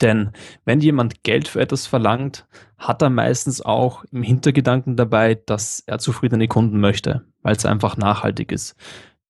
Denn 0.00 0.30
wenn 0.64 0.80
jemand 0.80 1.22
Geld 1.22 1.48
für 1.48 1.60
etwas 1.60 1.86
verlangt, 1.86 2.46
hat 2.78 3.02
er 3.02 3.10
meistens 3.10 3.60
auch 3.60 4.04
im 4.10 4.22
Hintergedanken 4.22 4.96
dabei, 4.96 5.34
dass 5.34 5.82
er 5.86 5.98
zufriedene 5.98 6.48
Kunden 6.48 6.80
möchte, 6.80 7.24
weil 7.42 7.54
es 7.54 7.66
einfach 7.66 7.96
nachhaltig 7.96 8.52
ist. 8.52 8.74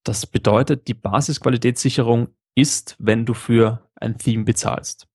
Das 0.05 0.27
bedeutet, 0.27 0.89
die 0.89 0.95
Basisqualitätssicherung 0.95 2.29
ist, 2.55 2.97
wenn 2.99 3.25
du 3.27 3.35
für 3.35 3.89
ein 3.95 4.19
Theme 4.19 4.45
bezahlst. 4.45 5.07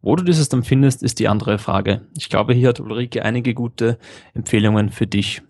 Wo 0.00 0.16
du 0.16 0.24
dieses 0.24 0.48
dann 0.48 0.62
findest, 0.62 1.02
ist 1.02 1.18
die 1.18 1.28
andere 1.28 1.58
Frage. 1.58 2.06
Ich 2.16 2.28
glaube, 2.28 2.54
hier 2.54 2.68
hat 2.68 2.80
Ulrike 2.80 3.24
einige 3.24 3.54
gute 3.54 3.98
Empfehlungen 4.32 4.90
für 4.90 5.06
dich. 5.06 5.42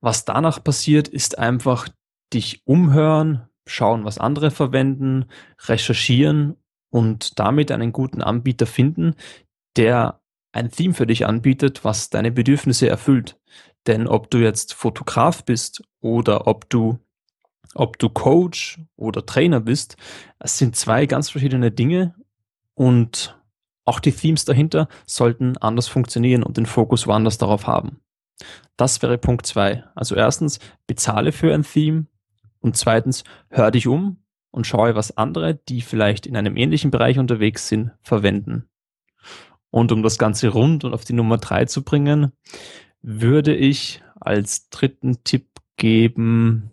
Was 0.00 0.24
danach 0.24 0.62
passiert, 0.62 1.08
ist 1.08 1.38
einfach 1.38 1.88
dich 2.32 2.62
umhören, 2.64 3.48
schauen, 3.66 4.04
was 4.04 4.18
andere 4.18 4.50
verwenden, 4.50 5.26
recherchieren 5.66 6.56
und 6.92 7.38
damit 7.40 7.72
einen 7.72 7.90
guten 7.90 8.22
Anbieter 8.22 8.66
finden, 8.66 9.14
der 9.76 10.20
ein 10.52 10.70
Theme 10.70 10.92
für 10.92 11.06
dich 11.06 11.26
anbietet, 11.26 11.84
was 11.84 12.10
deine 12.10 12.30
Bedürfnisse 12.30 12.88
erfüllt. 12.88 13.40
Denn 13.86 14.06
ob 14.06 14.30
du 14.30 14.38
jetzt 14.38 14.74
Fotograf 14.74 15.44
bist 15.44 15.82
oder 16.00 16.46
ob 16.46 16.68
du 16.68 16.98
ob 17.74 17.98
du 17.98 18.10
Coach 18.10 18.78
oder 18.96 19.24
Trainer 19.24 19.60
bist, 19.60 19.96
es 20.38 20.58
sind 20.58 20.76
zwei 20.76 21.06
ganz 21.06 21.30
verschiedene 21.30 21.70
Dinge 21.70 22.14
und 22.74 23.40
auch 23.86 23.98
die 23.98 24.12
Themes 24.12 24.44
dahinter 24.44 24.88
sollten 25.06 25.56
anders 25.56 25.88
funktionieren 25.88 26.42
und 26.42 26.58
den 26.58 26.66
Fokus 26.66 27.06
woanders 27.06 27.38
darauf 27.38 27.66
haben. 27.66 28.02
Das 28.76 29.00
wäre 29.00 29.16
Punkt 29.16 29.46
zwei. 29.46 29.84
Also 29.94 30.14
erstens, 30.14 30.58
bezahle 30.86 31.32
für 31.32 31.54
ein 31.54 31.62
Theme 31.62 32.08
und 32.60 32.76
zweitens, 32.76 33.24
hör 33.48 33.70
dich 33.70 33.86
um 33.86 34.21
und 34.52 34.66
schaue, 34.66 34.94
was 34.94 35.16
andere, 35.16 35.54
die 35.56 35.80
vielleicht 35.80 36.26
in 36.26 36.36
einem 36.36 36.56
ähnlichen 36.56 36.92
Bereich 36.92 37.18
unterwegs 37.18 37.66
sind, 37.66 37.90
verwenden. 38.02 38.68
Und 39.70 39.90
um 39.90 40.02
das 40.02 40.18
Ganze 40.18 40.48
rund 40.48 40.84
und 40.84 40.92
auf 40.92 41.04
die 41.04 41.14
Nummer 41.14 41.38
drei 41.38 41.64
zu 41.64 41.82
bringen, 41.82 42.32
würde 43.00 43.56
ich 43.56 44.02
als 44.20 44.68
dritten 44.68 45.24
Tipp 45.24 45.48
geben. 45.76 46.70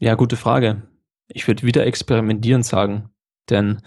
Ja, 0.00 0.14
gute 0.14 0.36
Frage. 0.36 0.82
Ich 1.28 1.46
würde 1.46 1.62
wieder 1.62 1.86
experimentieren 1.86 2.62
sagen, 2.62 3.10
denn 3.48 3.80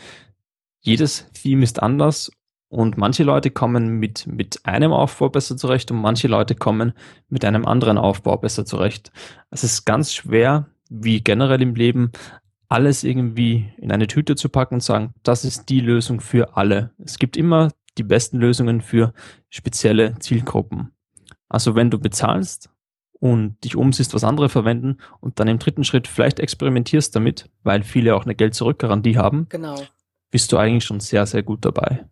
jedes 0.80 1.30
Theme 1.34 1.64
ist 1.64 1.82
anders 1.82 2.32
und 2.72 2.98
manche 2.98 3.24
Leute 3.24 3.52
kommen 3.52 4.00
mit, 4.00 4.26
mit 4.28 4.66
einem 4.66 4.94
Aufbau 4.94 5.28
besser 5.28 5.58
zurecht 5.58 5.92
und 5.92 6.00
manche 6.00 6.30
Leute 6.30 6.56
kommen 6.56 6.94
mit 7.28 7.44
einem 7.44 7.66
anderen 7.66 7.98
Aufbau 7.98 8.38
besser 8.38 8.66
zurecht. 8.66 9.12
Es 9.50 9.66
ist 9.66 9.84
ganz 9.84 10.14
schwer, 10.14 10.68
wie 10.90 11.22
generell 11.22 11.62
im 11.62 11.76
Leben, 11.76 12.14
alles 12.70 13.04
irgendwie 13.04 13.74
in 13.78 13.92
eine 13.92 14.08
Tüte 14.08 14.38
zu 14.38 14.48
packen 14.48 14.76
und 14.76 14.84
sagen, 14.84 15.14
das 15.24 15.44
ist 15.44 15.68
die 15.68 15.82
Lösung 15.82 16.22
für 16.22 16.56
alle. 16.56 16.92
Es 17.04 17.20
gibt 17.20 17.36
immer 17.36 17.72
die 17.98 18.04
besten 18.04 18.40
Lösungen 18.40 18.80
für 18.80 19.12
spezielle 19.50 20.18
Zielgruppen. 20.20 20.94
Also 21.50 21.76
wenn 21.76 21.92
du 21.92 22.00
bezahlst 22.00 22.70
und 23.20 23.62
dich 23.66 23.76
umsiehst, 23.76 24.14
was 24.14 24.24
andere 24.24 24.48
verwenden 24.48 25.00
und 25.20 25.42
dann 25.42 25.50
im 25.50 25.60
dritten 25.60 25.84
Schritt 25.84 26.08
vielleicht 26.08 26.40
experimentierst 26.40 27.14
damit, 27.18 27.50
weil 27.64 27.84
viele 27.84 28.16
auch 28.16 28.24
eine 28.24 28.34
Geld-Zurück-Garantie 28.34 29.18
haben, 29.18 29.48
genau. 29.50 29.76
bist 30.30 30.54
du 30.54 30.58
eigentlich 30.58 30.86
schon 30.86 31.02
sehr, 31.02 31.26
sehr 31.26 31.44
gut 31.44 31.66
dabei. 31.66 32.06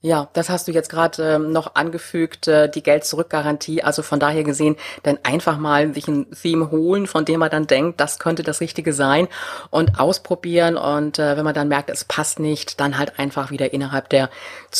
Ja, 0.00 0.28
das 0.32 0.48
hast 0.48 0.68
du 0.68 0.72
jetzt 0.72 0.90
gerade 0.90 1.34
ähm, 1.34 1.50
noch 1.50 1.74
angefügt, 1.74 2.46
äh, 2.46 2.70
die 2.70 2.84
Geld-Zurück-Garantie. 2.84 3.82
Also 3.82 4.02
von 4.02 4.20
daher 4.20 4.44
gesehen, 4.44 4.76
dann 5.02 5.18
einfach 5.24 5.58
mal 5.58 5.92
sich 5.92 6.06
ein 6.06 6.30
Theme 6.30 6.70
holen, 6.70 7.08
von 7.08 7.24
dem 7.24 7.40
man 7.40 7.50
dann 7.50 7.66
denkt, 7.66 8.00
das 8.00 8.20
könnte 8.20 8.44
das 8.44 8.60
Richtige 8.60 8.92
sein 8.92 9.26
und 9.70 9.98
ausprobieren. 9.98 10.76
Und 10.76 11.18
äh, 11.18 11.36
wenn 11.36 11.44
man 11.44 11.54
dann 11.54 11.66
merkt, 11.66 11.90
es 11.90 12.04
passt 12.04 12.38
nicht, 12.38 12.78
dann 12.78 12.96
halt 12.96 13.18
einfach 13.18 13.50
wieder 13.50 13.72
innerhalb 13.72 14.08
der 14.08 14.30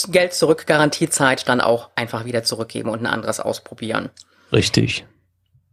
Geld-Zurück-Garantiezeit 0.08 1.48
dann 1.48 1.60
auch 1.60 1.90
einfach 1.96 2.24
wieder 2.24 2.44
zurückgeben 2.44 2.88
und 2.88 3.00
ein 3.00 3.06
anderes 3.06 3.40
ausprobieren. 3.40 4.10
Richtig. 4.52 5.04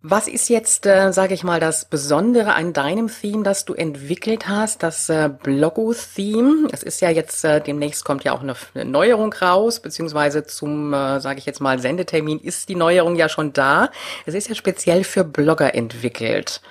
Was 0.08 0.28
ist 0.28 0.50
jetzt, 0.50 0.86
äh, 0.86 1.12
sage 1.12 1.34
ich 1.34 1.44
mal, 1.44 1.60
das 1.60 1.86
Besondere 1.86 2.54
an 2.54 2.74
deinem 2.74 3.08
Theme, 3.08 3.42
das 3.42 3.66
du 3.66 3.74
entwickelt 3.74 4.48
hast, 4.48 4.84
das 4.84 5.10
äh, 5.10 5.32
Bloggo-Theme? 5.42 6.68
Es 6.72 6.84
ist 6.84 7.02
ja 7.02 7.10
jetzt, 7.10 7.44
äh, 7.44 7.60
demnächst 7.60 8.06
kommt 8.06 8.24
ja 8.24 8.34
auch 8.34 8.42
eine, 8.42 8.54
eine 8.76 8.86
Neuerung 8.86 9.34
raus, 9.34 9.80
beziehungsweise 9.80 10.44
zum, 10.44 10.94
äh, 10.94 11.20
sage 11.20 11.40
ich 11.40 11.48
jetzt 11.48 11.60
mal, 11.60 11.80
Sendetermin 11.80 12.38
ist 12.38 12.70
die 12.70 12.76
Neuerung 12.76 13.16
ja 13.16 13.30
schon 13.30 13.52
da. 13.52 13.90
Es 14.28 14.36
ist 14.36 14.48
ja 14.48 14.54
speziell 14.54 15.04
für 15.04 15.24
Blogger 15.24 15.74
entwickelt. 15.74 16.62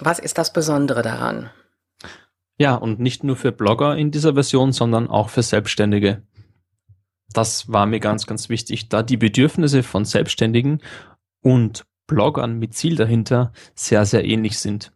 Was 0.00 0.18
ist 0.18 0.38
das 0.38 0.50
Besondere 0.50 1.02
daran? 1.02 1.50
Ja, 2.56 2.76
und 2.76 2.98
nicht 2.98 3.24
nur 3.24 3.36
für 3.36 3.52
Blogger 3.52 3.94
in 3.98 4.10
dieser 4.10 4.32
Version, 4.32 4.72
sondern 4.72 5.10
auch 5.10 5.28
für 5.28 5.42
Selbstständige. 5.42 6.22
Das 7.34 7.70
war 7.70 7.84
mir 7.84 8.00
ganz, 8.00 8.26
ganz 8.26 8.48
wichtig, 8.48 8.88
da 8.88 9.02
die 9.02 9.18
Bedürfnisse 9.18 9.82
von 9.82 10.06
Selbstständigen 10.06 10.80
und 11.42 11.84
Bloggern 12.10 12.58
mit 12.58 12.74
Ziel 12.74 12.96
dahinter 12.96 13.52
sehr, 13.76 14.04
sehr 14.04 14.24
ähnlich 14.24 14.58
sind. 14.58 14.92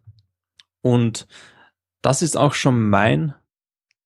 Und 0.83 1.29
das 2.03 2.21
ist 2.21 2.37
auch 2.37 2.55
schon 2.55 2.91
mein 2.91 3.35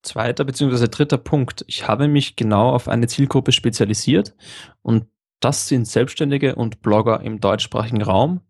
zweiter 0.03 0.45
bzw. 0.45 0.89
dritter 0.89 1.17
Punkt. 1.17 1.65
Ich 1.67 1.89
habe 1.89 2.07
mich 2.07 2.37
genau 2.37 2.71
auf 2.71 2.87
eine 2.87 3.09
Zielgruppe 3.09 3.53
spezialisiert 3.53 4.37
und 4.83 5.07
das 5.41 5.69
sind 5.69 5.87
Selbstständige 5.87 6.55
und 6.55 6.83
Blogger 6.83 7.23
im 7.23 7.41
deutschsprachigen 7.41 8.03
Raum, 8.03 8.43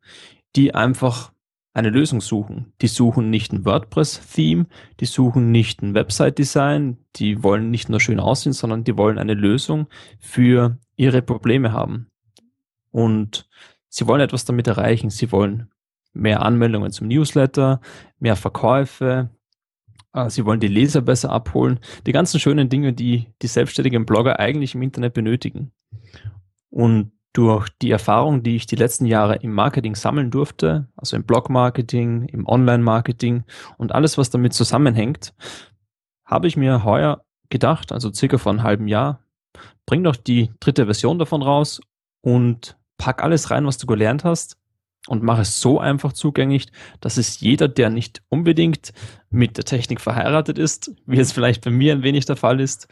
die 0.56 0.74
einfach 0.74 1.32
eine 1.72 1.90
Lösung 1.90 2.20
suchen. 2.20 2.72
Die 2.80 2.88
suchen 2.88 3.30
nicht 3.30 3.52
ein 3.52 3.64
WordPress-Theme, 3.64 4.66
die 4.98 5.06
suchen 5.06 5.52
nicht 5.52 5.82
ein 5.82 5.94
Website-Design, 5.94 6.98
die 7.14 7.44
wollen 7.44 7.70
nicht 7.70 7.88
nur 7.88 8.00
schön 8.00 8.18
aussehen, 8.18 8.52
sondern 8.52 8.82
die 8.82 8.96
wollen 8.96 9.18
eine 9.18 9.34
Lösung 9.34 9.86
für 10.18 10.78
ihre 10.96 11.22
Probleme 11.22 11.72
haben. 11.72 12.08
Und 12.90 13.48
Sie 13.88 14.06
wollen 14.06 14.20
etwas 14.20 14.44
damit 14.44 14.66
erreichen. 14.66 15.10
Sie 15.10 15.32
wollen 15.32 15.70
mehr 16.12 16.42
Anmeldungen 16.42 16.90
zum 16.90 17.08
Newsletter, 17.08 17.80
mehr 18.18 18.36
Verkäufe. 18.36 19.30
Äh, 20.12 20.30
sie 20.30 20.44
wollen 20.44 20.60
die 20.60 20.68
Leser 20.68 21.00
besser 21.00 21.30
abholen. 21.30 21.80
Die 22.06 22.12
ganzen 22.12 22.40
schönen 22.40 22.68
Dinge, 22.68 22.92
die 22.92 23.26
die 23.42 23.46
selbstständigen 23.46 24.06
Blogger 24.06 24.38
eigentlich 24.38 24.74
im 24.74 24.82
Internet 24.82 25.14
benötigen. 25.14 25.72
Und 26.70 27.12
durch 27.32 27.68
die 27.82 27.90
Erfahrung, 27.90 28.42
die 28.42 28.56
ich 28.56 28.66
die 28.66 28.76
letzten 28.76 29.06
Jahre 29.06 29.36
im 29.36 29.52
Marketing 29.52 29.94
sammeln 29.94 30.30
durfte, 30.30 30.88
also 30.96 31.16
im 31.16 31.24
Blog-Marketing, 31.24 32.24
im 32.24 32.46
Online-Marketing 32.46 33.44
und 33.76 33.92
alles, 33.92 34.18
was 34.18 34.30
damit 34.30 34.54
zusammenhängt, 34.54 35.34
habe 36.24 36.48
ich 36.48 36.56
mir 36.56 36.84
heuer 36.84 37.24
gedacht, 37.48 37.92
also 37.92 38.12
circa 38.12 38.38
vor 38.38 38.52
einem 38.52 38.62
halben 38.62 38.88
Jahr, 38.88 39.20
bring 39.86 40.04
doch 40.04 40.16
die 40.16 40.50
dritte 40.60 40.86
Version 40.86 41.18
davon 41.18 41.42
raus 41.42 41.80
und 42.22 42.76
pack 42.98 43.22
alles 43.22 43.50
rein, 43.50 43.64
was 43.64 43.78
du 43.78 43.86
gelernt 43.86 44.24
hast 44.24 44.58
und 45.08 45.22
mach 45.22 45.38
es 45.38 45.60
so 45.60 45.80
einfach 45.80 46.12
zugänglich, 46.12 46.66
dass 47.00 47.16
es 47.16 47.40
jeder, 47.40 47.68
der 47.68 47.90
nicht 47.90 48.22
unbedingt 48.28 48.92
mit 49.30 49.56
der 49.56 49.64
Technik 49.64 50.00
verheiratet 50.00 50.58
ist, 50.58 50.90
wie 51.06 51.18
es 51.18 51.32
vielleicht 51.32 51.64
bei 51.64 51.70
mir 51.70 51.92
ein 51.92 52.02
wenig 52.02 52.26
der 52.26 52.36
Fall 52.36 52.60
ist, 52.60 52.88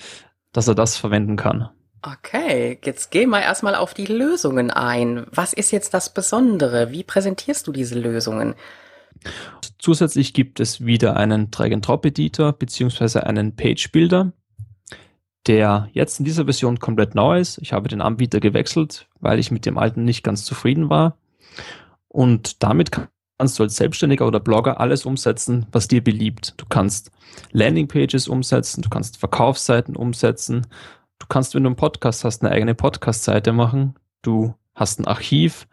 dass 0.52 0.68
er 0.68 0.74
das 0.74 0.96
verwenden 0.96 1.36
kann. 1.36 1.68
Okay, 2.02 2.78
jetzt 2.84 3.10
gehen 3.10 3.30
wir 3.30 3.42
erstmal 3.42 3.74
auf 3.74 3.92
die 3.92 4.06
Lösungen 4.06 4.70
ein. 4.70 5.26
Was 5.30 5.52
ist 5.52 5.72
jetzt 5.72 5.92
das 5.92 6.14
Besondere? 6.14 6.92
Wie 6.92 7.02
präsentierst 7.02 7.66
du 7.66 7.72
diese 7.72 7.98
Lösungen? 7.98 8.54
Zusätzlich 9.78 10.32
gibt 10.32 10.60
es 10.60 10.84
wieder 10.84 11.16
einen 11.16 11.50
Drag-and-Drop-Editor 11.50 12.52
beziehungsweise 12.52 13.26
einen 13.26 13.56
Page-Builder 13.56 14.32
der 15.46 15.88
jetzt 15.92 16.18
in 16.18 16.24
dieser 16.24 16.44
Version 16.44 16.78
komplett 16.78 17.14
neu 17.14 17.38
ist. 17.38 17.58
Ich 17.58 17.72
habe 17.72 17.88
den 17.88 18.00
Anbieter 18.00 18.40
gewechselt, 18.40 19.08
weil 19.20 19.38
ich 19.38 19.50
mit 19.50 19.66
dem 19.66 19.78
alten 19.78 20.04
nicht 20.04 20.22
ganz 20.22 20.44
zufrieden 20.44 20.90
war. 20.90 21.16
Und 22.08 22.62
damit 22.62 22.90
kannst 23.38 23.58
du 23.58 23.62
als 23.62 23.76
Selbstständiger 23.76 24.26
oder 24.26 24.40
Blogger 24.40 24.80
alles 24.80 25.04
umsetzen, 25.04 25.66
was 25.72 25.88
dir 25.88 26.02
beliebt. 26.02 26.54
Du 26.56 26.66
kannst 26.68 27.10
Landingpages 27.52 28.28
umsetzen, 28.28 28.82
du 28.82 28.88
kannst 28.88 29.18
Verkaufsseiten 29.18 29.94
umsetzen, 29.94 30.66
du 31.18 31.26
kannst, 31.28 31.54
wenn 31.54 31.62
du 31.62 31.68
einen 31.68 31.76
Podcast 31.76 32.24
hast, 32.24 32.42
eine 32.42 32.52
eigene 32.52 32.74
Podcast-Seite 32.74 33.52
machen, 33.52 33.94
du 34.22 34.54
hast 34.74 34.98
ein 34.98 35.06
Archiv. 35.06 35.68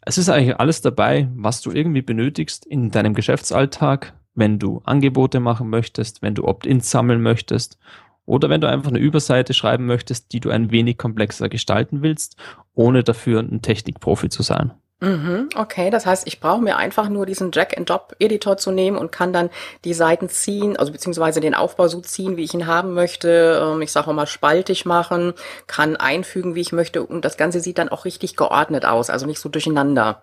Es 0.00 0.18
ist 0.18 0.28
eigentlich 0.28 0.58
alles 0.58 0.80
dabei, 0.80 1.28
was 1.34 1.60
du 1.60 1.70
irgendwie 1.70 2.02
benötigst 2.02 2.66
in 2.66 2.90
deinem 2.90 3.14
Geschäftsalltag, 3.14 4.14
wenn 4.34 4.58
du 4.58 4.82
Angebote 4.84 5.40
machen 5.40 5.70
möchtest, 5.70 6.22
wenn 6.22 6.34
du 6.34 6.44
Opt-ins 6.44 6.90
sammeln 6.90 7.22
möchtest 7.22 7.78
oder 8.26 8.48
wenn 8.48 8.60
du 8.60 8.68
einfach 8.68 8.90
eine 8.90 8.98
Überseite 8.98 9.54
schreiben 9.54 9.86
möchtest, 9.86 10.32
die 10.32 10.40
du 10.40 10.50
ein 10.50 10.70
wenig 10.70 10.98
komplexer 10.98 11.48
gestalten 11.48 12.02
willst, 12.02 12.36
ohne 12.74 13.04
dafür 13.04 13.40
ein 13.40 13.62
Technikprofi 13.62 14.28
zu 14.28 14.42
sein. 14.42 14.72
Mhm, 15.00 15.50
okay, 15.56 15.90
das 15.90 16.06
heißt, 16.06 16.26
ich 16.26 16.40
brauche 16.40 16.62
mir 16.62 16.76
einfach 16.76 17.10
nur 17.10 17.26
diesen 17.26 17.50
Drag-and-Drop-Editor 17.50 18.56
zu 18.56 18.70
nehmen 18.70 18.96
und 18.96 19.12
kann 19.12 19.34
dann 19.34 19.50
die 19.84 19.92
Seiten 19.92 20.30
ziehen, 20.30 20.78
also 20.78 20.92
beziehungsweise 20.92 21.40
den 21.40 21.54
Aufbau 21.54 21.88
so 21.88 22.00
ziehen, 22.00 22.38
wie 22.38 22.44
ich 22.44 22.54
ihn 22.54 22.66
haben 22.66 22.94
möchte. 22.94 23.60
Ähm, 23.62 23.82
ich 23.82 23.92
sage 23.92 24.12
mal 24.14 24.26
spaltig 24.26 24.86
machen, 24.86 25.34
kann 25.66 25.96
einfügen, 25.96 26.54
wie 26.54 26.62
ich 26.62 26.72
möchte 26.72 27.02
und 27.02 27.24
das 27.24 27.36
Ganze 27.36 27.60
sieht 27.60 27.78
dann 27.78 27.90
auch 27.90 28.06
richtig 28.06 28.36
geordnet 28.36 28.86
aus, 28.86 29.10
also 29.10 29.26
nicht 29.26 29.40
so 29.40 29.50
durcheinander. 29.50 30.22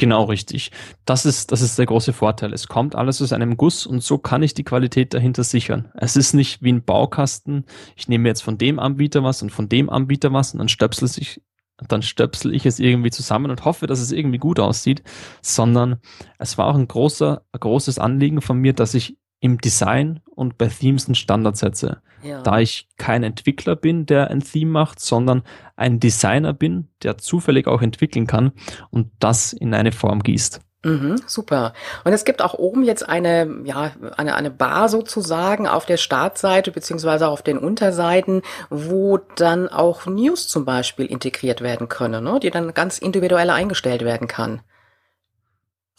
Genau 0.00 0.24
richtig. 0.24 0.70
Das 1.04 1.26
ist, 1.26 1.52
das 1.52 1.60
ist 1.60 1.78
der 1.78 1.84
große 1.84 2.14
Vorteil. 2.14 2.54
Es 2.54 2.68
kommt 2.68 2.94
alles 2.94 3.20
aus 3.20 3.34
einem 3.34 3.58
Guss 3.58 3.84
und 3.84 4.02
so 4.02 4.16
kann 4.16 4.42
ich 4.42 4.54
die 4.54 4.64
Qualität 4.64 5.12
dahinter 5.12 5.44
sichern. 5.44 5.92
Es 5.92 6.16
ist 6.16 6.32
nicht 6.32 6.62
wie 6.62 6.72
ein 6.72 6.82
Baukasten. 6.82 7.66
Ich 7.96 8.08
nehme 8.08 8.26
jetzt 8.26 8.40
von 8.40 8.56
dem 8.56 8.78
Anbieter 8.78 9.22
was 9.24 9.42
und 9.42 9.50
von 9.50 9.68
dem 9.68 9.90
Anbieter 9.90 10.32
was 10.32 10.54
und 10.54 10.58
dann 10.58 10.70
stöpsel 10.70 11.06
sich 11.06 11.42
dann 11.86 12.00
stöpsel 12.00 12.54
ich 12.54 12.64
es 12.64 12.78
irgendwie 12.78 13.10
zusammen 13.10 13.50
und 13.50 13.66
hoffe, 13.66 13.86
dass 13.86 14.00
es 14.00 14.10
irgendwie 14.10 14.38
gut 14.38 14.58
aussieht, 14.58 15.02
sondern 15.42 15.98
es 16.38 16.56
war 16.56 16.68
auch 16.68 16.76
ein 16.76 16.88
großer, 16.88 17.42
großes 17.52 17.98
Anliegen 17.98 18.40
von 18.40 18.56
mir, 18.56 18.72
dass 18.72 18.94
ich 18.94 19.18
im 19.40 19.58
Design 19.58 20.20
und 20.34 20.56
bei 20.56 20.68
Themes 20.68 21.08
einen 21.08 21.14
Standard 21.14 21.58
setze. 21.58 22.00
Ja. 22.22 22.42
Da 22.42 22.58
ich 22.60 22.88
kein 22.96 23.22
Entwickler 23.22 23.76
bin, 23.76 24.06
der 24.06 24.30
ein 24.30 24.40
Theme 24.40 24.70
macht, 24.70 25.00
sondern 25.00 25.42
ein 25.76 26.00
Designer 26.00 26.52
bin, 26.52 26.88
der 27.02 27.18
zufällig 27.18 27.66
auch 27.66 27.82
entwickeln 27.82 28.26
kann 28.26 28.52
und 28.90 29.10
das 29.18 29.52
in 29.52 29.74
eine 29.74 29.92
Form 29.92 30.22
gießt. 30.22 30.60
Mhm, 30.82 31.20
super. 31.26 31.74
Und 32.04 32.14
es 32.14 32.24
gibt 32.24 32.40
auch 32.40 32.54
oben 32.54 32.84
jetzt 32.84 33.06
eine, 33.06 33.62
ja, 33.64 33.92
eine, 34.16 34.34
eine 34.34 34.50
Bar 34.50 34.88
sozusagen 34.88 35.68
auf 35.68 35.84
der 35.84 35.98
Startseite 35.98 36.70
beziehungsweise 36.70 37.28
auf 37.28 37.42
den 37.42 37.58
Unterseiten, 37.58 38.40
wo 38.70 39.18
dann 39.36 39.68
auch 39.68 40.06
News 40.06 40.48
zum 40.48 40.64
Beispiel 40.64 41.04
integriert 41.04 41.60
werden 41.60 41.88
können, 41.88 42.24
ne? 42.24 42.40
die 42.40 42.50
dann 42.50 42.72
ganz 42.72 42.98
individuell 42.98 43.50
eingestellt 43.50 44.02
werden 44.02 44.26
kann. 44.26 44.62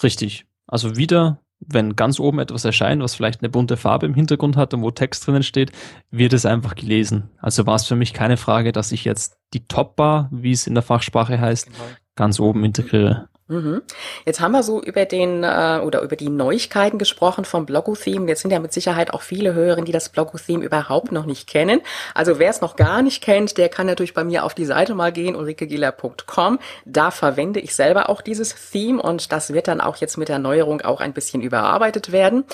Richtig. 0.02 0.48
Also 0.66 0.96
wieder, 0.96 1.40
wenn 1.66 1.96
ganz 1.96 2.20
oben 2.20 2.40
etwas 2.40 2.66
erscheint, 2.66 3.02
was 3.02 3.16
vielleicht 3.16 3.42
eine 3.42 3.50
bunte 3.50 3.78
Farbe 3.78 4.06
im 4.06 4.16
Hintergrund 4.16 4.58
hat 4.58 4.74
und 4.74 4.82
wo 4.82 4.92
Text 4.92 5.26
drinnen 5.26 5.44
steht, 5.44 5.72
wird 6.10 6.34
es 6.34 6.46
einfach 6.46 6.76
gelesen. 6.76 7.30
Also 7.38 7.66
war 7.66 7.76
es 7.76 7.86
für 7.86 7.96
mich 7.96 8.14
keine 8.14 8.38
Frage, 8.38 8.72
dass 8.72 8.92
ich 8.92 9.06
jetzt 9.06 9.38
die 9.54 9.68
Top-Bar, 9.68 10.30
wie 10.32 10.52
es 10.52 10.68
in 10.68 10.74
der 10.74 10.84
Fachsprache 10.84 11.40
heißt, 11.40 11.68
genau. 11.68 11.78
ganz 12.16 12.40
oben 12.40 12.64
integriere. 12.64 13.30
Mhm. 13.52 13.82
Jetzt 14.26 14.40
haben 14.40 14.54
wir 14.54 14.64
so 14.64 14.82
über 14.82 15.04
den 15.04 15.44
äh, 15.44 15.82
oder 15.84 16.02
über 16.04 16.16
die 16.16 16.30
Neuigkeiten 16.30 16.98
gesprochen 16.98 17.44
vom 17.44 17.66
Blogo-Theme. 17.66 18.26
Jetzt 18.30 18.44
sind 18.44 18.52
ja 18.52 18.60
mit 18.60 18.72
Sicherheit 18.72 19.14
auch 19.14 19.22
viele 19.22 19.54
Hörerinnen, 19.54 19.84
die 19.84 19.92
das 19.92 20.08
Blogo-Theme 20.08 20.64
überhaupt 20.64 21.12
noch 21.12 21.26
nicht 21.26 21.50
kennen. 21.50 21.82
Also 22.16 22.40
wer 22.40 22.50
es 22.50 22.62
noch 22.62 22.78
gar 22.78 23.02
nicht 23.02 23.22
kennt, 23.22 23.58
der 23.58 23.68
kann 23.68 23.88
natürlich 23.88 24.14
bei 24.14 24.24
mir 24.24 24.46
auf 24.46 24.54
die 24.54 24.64
Seite 24.64 24.96
mal 24.96 25.12
gehen, 25.12 25.36
ulrikegieler.com. 25.36 26.60
Da 26.86 27.12
verwende 27.12 27.60
ich 27.60 27.76
selber 27.76 28.08
auch 28.10 28.22
dieses 28.22 28.56
Theme 28.72 29.02
und 29.02 29.34
das 29.34 29.52
wird 29.52 29.68
dann 29.68 29.82
auch 29.82 29.98
jetzt 29.98 30.18
mit 30.18 30.30
der 30.30 30.40
Neuerung 30.40 30.80
auch 30.80 31.02
ein 31.02 31.12
bisschen 31.12 31.42
überarbeitet 31.42 32.14
werden. 32.14 32.46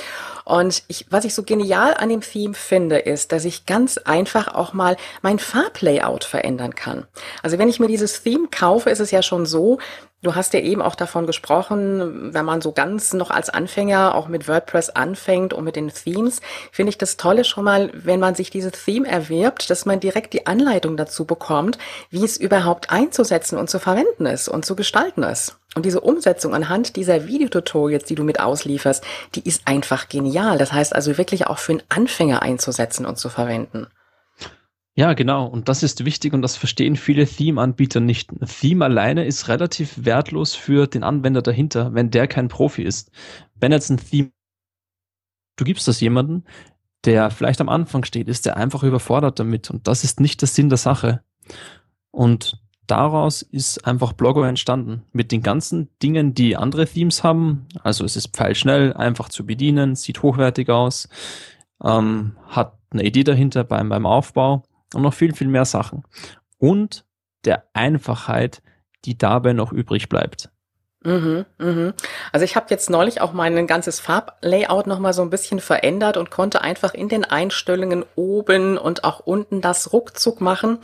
Und 0.45 0.81
ich, 0.87 1.05
was 1.11 1.25
ich 1.25 1.35
so 1.35 1.43
genial 1.43 1.93
an 1.93 2.09
dem 2.09 2.21
Theme 2.21 2.55
finde, 2.55 2.97
ist, 2.97 3.31
dass 3.31 3.45
ich 3.45 3.67
ganz 3.67 3.99
einfach 3.99 4.55
auch 4.55 4.73
mal 4.73 4.97
mein 5.21 5.37
Farblayout 5.37 6.23
verändern 6.23 6.73
kann. 6.73 7.05
Also 7.43 7.59
wenn 7.59 7.69
ich 7.69 7.79
mir 7.79 7.87
dieses 7.87 8.23
Theme 8.23 8.47
kaufe, 8.49 8.89
ist 8.89 8.99
es 8.99 9.11
ja 9.11 9.21
schon 9.21 9.45
so, 9.45 9.77
Du 10.23 10.33
hast 10.33 10.53
ja 10.53 10.59
eben 10.61 10.81
auch 10.81 10.95
davon 10.95 11.27
gesprochen, 11.27 12.33
wenn 12.33 12.43
man 12.43 12.59
so 12.59 12.71
ganz 12.71 13.13
noch 13.13 13.29
als 13.29 13.51
Anfänger 13.51 14.15
auch 14.15 14.27
mit 14.27 14.47
WordPress 14.47 14.89
anfängt 14.89 15.53
und 15.53 15.63
mit 15.63 15.75
den 15.75 15.89
Themes, 15.89 16.41
finde 16.71 16.89
ich 16.89 16.97
das 16.97 17.17
Tolle 17.17 17.45
schon 17.45 17.63
mal, 17.63 17.91
wenn 17.93 18.19
man 18.19 18.33
sich 18.33 18.49
dieses 18.49 18.71
Theme 18.71 19.07
erwirbt, 19.07 19.69
dass 19.69 19.85
man 19.85 19.99
direkt 19.99 20.33
die 20.33 20.47
Anleitung 20.47 20.97
dazu 20.97 21.25
bekommt, 21.25 21.77
wie 22.09 22.25
es 22.25 22.35
überhaupt 22.35 22.89
einzusetzen 22.89 23.59
und 23.59 23.69
zu 23.69 23.77
verwenden 23.77 24.25
ist 24.25 24.49
und 24.49 24.65
zu 24.65 24.75
gestalten 24.75 25.21
ist. 25.21 25.59
Und 25.75 25.85
diese 25.85 26.01
Umsetzung 26.01 26.55
anhand 26.55 26.95
dieser 26.95 27.27
Videotutorials, 27.27 28.05
die 28.05 28.15
du 28.15 28.23
mit 28.23 28.39
auslieferst, 28.39 29.03
die 29.35 29.47
ist 29.47 29.67
einfach 29.67 30.09
genial. 30.09 30.57
Das 30.57 30.73
heißt 30.73 30.95
also 30.95 31.19
wirklich 31.19 31.45
auch 31.45 31.59
für 31.59 31.73
einen 31.73 31.83
Anfänger 31.89 32.41
einzusetzen 32.41 33.05
und 33.05 33.19
zu 33.19 33.29
verwenden. 33.29 33.85
Ja, 34.97 35.13
genau. 35.13 35.45
Und 35.45 35.69
das 35.69 35.83
ist 35.83 36.05
wichtig 36.05 36.33
und 36.33 36.41
das 36.41 36.57
verstehen 36.57 36.95
viele 36.95 37.27
Theme-Anbieter 37.27 37.99
nicht. 37.99 38.31
Ein 38.31 38.47
Theme 38.47 38.85
alleine 38.85 39.25
ist 39.25 39.47
relativ 39.47 40.05
wertlos 40.05 40.55
für 40.55 40.87
den 40.87 41.03
Anwender 41.03 41.43
dahinter, 41.43 41.93
wenn 41.93 42.09
der 42.09 42.27
kein 42.27 42.47
Profi 42.47 42.81
ist. 42.81 43.11
Wenn 43.53 43.71
jetzt 43.71 43.91
ein 43.91 43.97
Theme, 43.97 44.31
du 45.55 45.65
gibst 45.65 45.87
das 45.87 46.01
jemanden, 46.01 46.45
der 47.05 47.29
vielleicht 47.29 47.61
am 47.61 47.69
Anfang 47.69 48.05
steht, 48.05 48.27
ist 48.27 48.47
der 48.47 48.57
einfach 48.57 48.81
überfordert 48.81 49.37
damit. 49.37 49.69
Und 49.69 49.87
das 49.87 50.03
ist 50.03 50.19
nicht 50.19 50.41
der 50.41 50.47
Sinn 50.47 50.69
der 50.69 50.79
Sache. 50.79 51.21
Und 52.09 52.59
daraus 52.87 53.43
ist 53.43 53.85
einfach 53.85 54.13
Blogger 54.13 54.47
entstanden. 54.47 55.03
Mit 55.11 55.31
den 55.31 55.43
ganzen 55.43 55.89
Dingen, 56.01 56.33
die 56.33 56.57
andere 56.57 56.87
Themes 56.87 57.23
haben. 57.23 57.67
Also 57.83 58.03
es 58.03 58.15
ist 58.15 58.35
pfeilschnell, 58.35 58.93
einfach 58.93 59.29
zu 59.29 59.45
bedienen, 59.45 59.95
sieht 59.95 60.23
hochwertig 60.23 60.71
aus, 60.71 61.07
ähm, 61.83 62.35
hat 62.47 62.79
eine 62.89 63.03
Idee 63.03 63.23
dahinter 63.23 63.63
beim, 63.63 63.89
beim 63.89 64.07
Aufbau 64.07 64.63
und 64.93 65.01
noch 65.01 65.13
viel, 65.13 65.33
viel 65.33 65.47
mehr 65.47 65.65
Sachen. 65.65 66.03
Und 66.57 67.05
der 67.45 67.65
Einfachheit, 67.73 68.61
die 69.05 69.17
dabei 69.17 69.53
noch 69.53 69.71
übrig 69.71 70.09
bleibt. 70.09 70.49
Mhm, 71.03 71.45
mhm. 71.59 71.93
Also 72.33 72.43
ich 72.43 72.55
habe 72.55 72.65
jetzt 72.69 72.89
neulich 72.89 73.21
auch 73.21 73.31
mein 73.31 73.67
ganzes 73.67 73.99
Farblayout 73.99 74.87
noch 74.87 74.99
mal 74.99 75.13
so 75.13 75.21
ein 75.21 75.29
bisschen 75.29 75.59
verändert 75.59 76.17
und 76.17 76.31
konnte 76.31 76.61
einfach 76.61 76.93
in 76.93 77.07
den 77.07 77.23
Einstellungen 77.23 78.03
oben 78.15 78.77
und 78.77 79.03
auch 79.03 79.19
unten 79.19 79.61
das 79.61 79.93
ruckzuck 79.93 80.41
machen. 80.41 80.79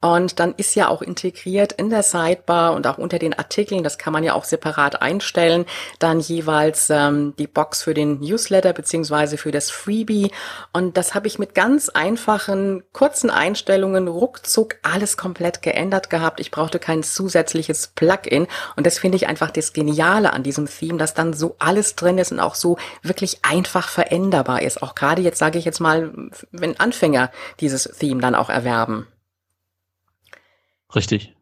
Und 0.00 0.38
dann 0.38 0.54
ist 0.56 0.76
ja 0.76 0.86
auch 0.88 1.02
integriert 1.02 1.72
in 1.72 1.90
der 1.90 2.04
Sidebar 2.04 2.74
und 2.74 2.86
auch 2.86 2.98
unter 2.98 3.18
den 3.18 3.34
Artikeln, 3.34 3.82
das 3.82 3.98
kann 3.98 4.12
man 4.12 4.22
ja 4.22 4.34
auch 4.34 4.44
separat 4.44 5.02
einstellen, 5.02 5.66
dann 5.98 6.20
jeweils 6.20 6.88
ähm, 6.88 7.34
die 7.36 7.48
Box 7.48 7.82
für 7.82 7.94
den 7.94 8.20
Newsletter 8.20 8.72
beziehungsweise 8.72 9.38
für 9.38 9.50
das 9.50 9.72
Freebie. 9.72 10.30
Und 10.72 10.96
das 10.96 11.16
habe 11.16 11.26
ich 11.26 11.40
mit 11.40 11.56
ganz 11.56 11.88
einfachen, 11.88 12.84
kurzen 12.92 13.28
Einstellungen 13.28 14.06
ruckzuck 14.06 14.76
alles 14.82 15.16
komplett 15.16 15.62
geändert 15.62 16.10
gehabt. 16.10 16.38
Ich 16.38 16.52
brauchte 16.52 16.78
kein 16.78 17.02
zusätzliches 17.02 17.88
Plugin 17.88 18.46
und 18.76 18.86
das 18.86 19.00
finde 19.00 19.16
ich 19.16 19.26
einfach 19.26 19.50
das 19.50 19.72
Geniale 19.72 20.32
an 20.32 20.44
diesem 20.44 20.66
Theme, 20.66 20.98
dass 20.98 21.14
dann 21.14 21.32
so 21.32 21.56
alles 21.58 21.96
drin 21.96 22.18
ist 22.18 22.30
und 22.30 22.38
auch 22.38 22.54
so 22.54 22.78
wirklich 23.02 23.40
einfach 23.42 23.88
veränderbar 23.88 24.62
ist. 24.62 24.80
Auch 24.80 24.94
gerade 24.94 25.22
jetzt 25.22 25.40
sage 25.40 25.58
ich 25.58 25.64
jetzt 25.64 25.80
mal, 25.80 26.12
wenn 26.52 26.78
Anfänger 26.78 27.32
dieses 27.58 27.82
Theme 27.98 28.20
dann 28.20 28.36
auch 28.36 28.48
erwerben. 28.48 29.08
Richtig. 30.94 31.34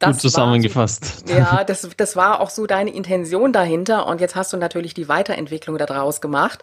Das 0.00 0.16
Gut 0.16 0.22
zusammengefasst. 0.22 1.28
So, 1.28 1.34
ja, 1.34 1.64
das, 1.66 1.88
das 1.96 2.16
war 2.16 2.40
auch 2.40 2.50
so 2.50 2.66
deine 2.66 2.92
Intention 2.92 3.52
dahinter 3.52 4.06
und 4.06 4.20
jetzt 4.20 4.34
hast 4.34 4.52
du 4.52 4.56
natürlich 4.56 4.92
die 4.92 5.08
Weiterentwicklung 5.08 5.78
daraus 5.78 6.20
gemacht. 6.20 6.62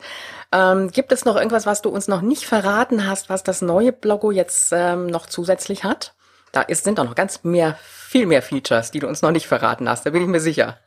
Ähm, 0.51 0.91
gibt 0.91 1.11
es 1.11 1.25
noch 1.25 1.37
irgendwas, 1.37 1.65
was 1.65 1.81
du 1.81 1.89
uns 1.89 2.07
noch 2.07 2.21
nicht 2.21 2.45
verraten 2.45 3.07
hast, 3.07 3.29
was 3.29 3.43
das 3.43 3.61
neue 3.61 3.93
Blogo 3.93 4.31
jetzt 4.31 4.71
ähm, 4.73 5.07
noch 5.07 5.25
zusätzlich 5.27 5.83
hat? 5.83 6.13
Da 6.51 6.61
ist, 6.61 6.83
sind 6.83 6.97
doch 6.97 7.05
noch 7.05 7.15
ganz 7.15 7.43
mehr, 7.43 7.77
viel 7.81 8.25
mehr 8.25 8.41
Features, 8.41 8.91
die 8.91 8.99
du 8.99 9.07
uns 9.07 9.21
noch 9.21 9.31
nicht 9.31 9.47
verraten 9.47 9.87
hast, 9.87 10.05
da 10.05 10.09
bin 10.09 10.21
ich 10.21 10.27
mir 10.27 10.41
sicher. 10.41 10.77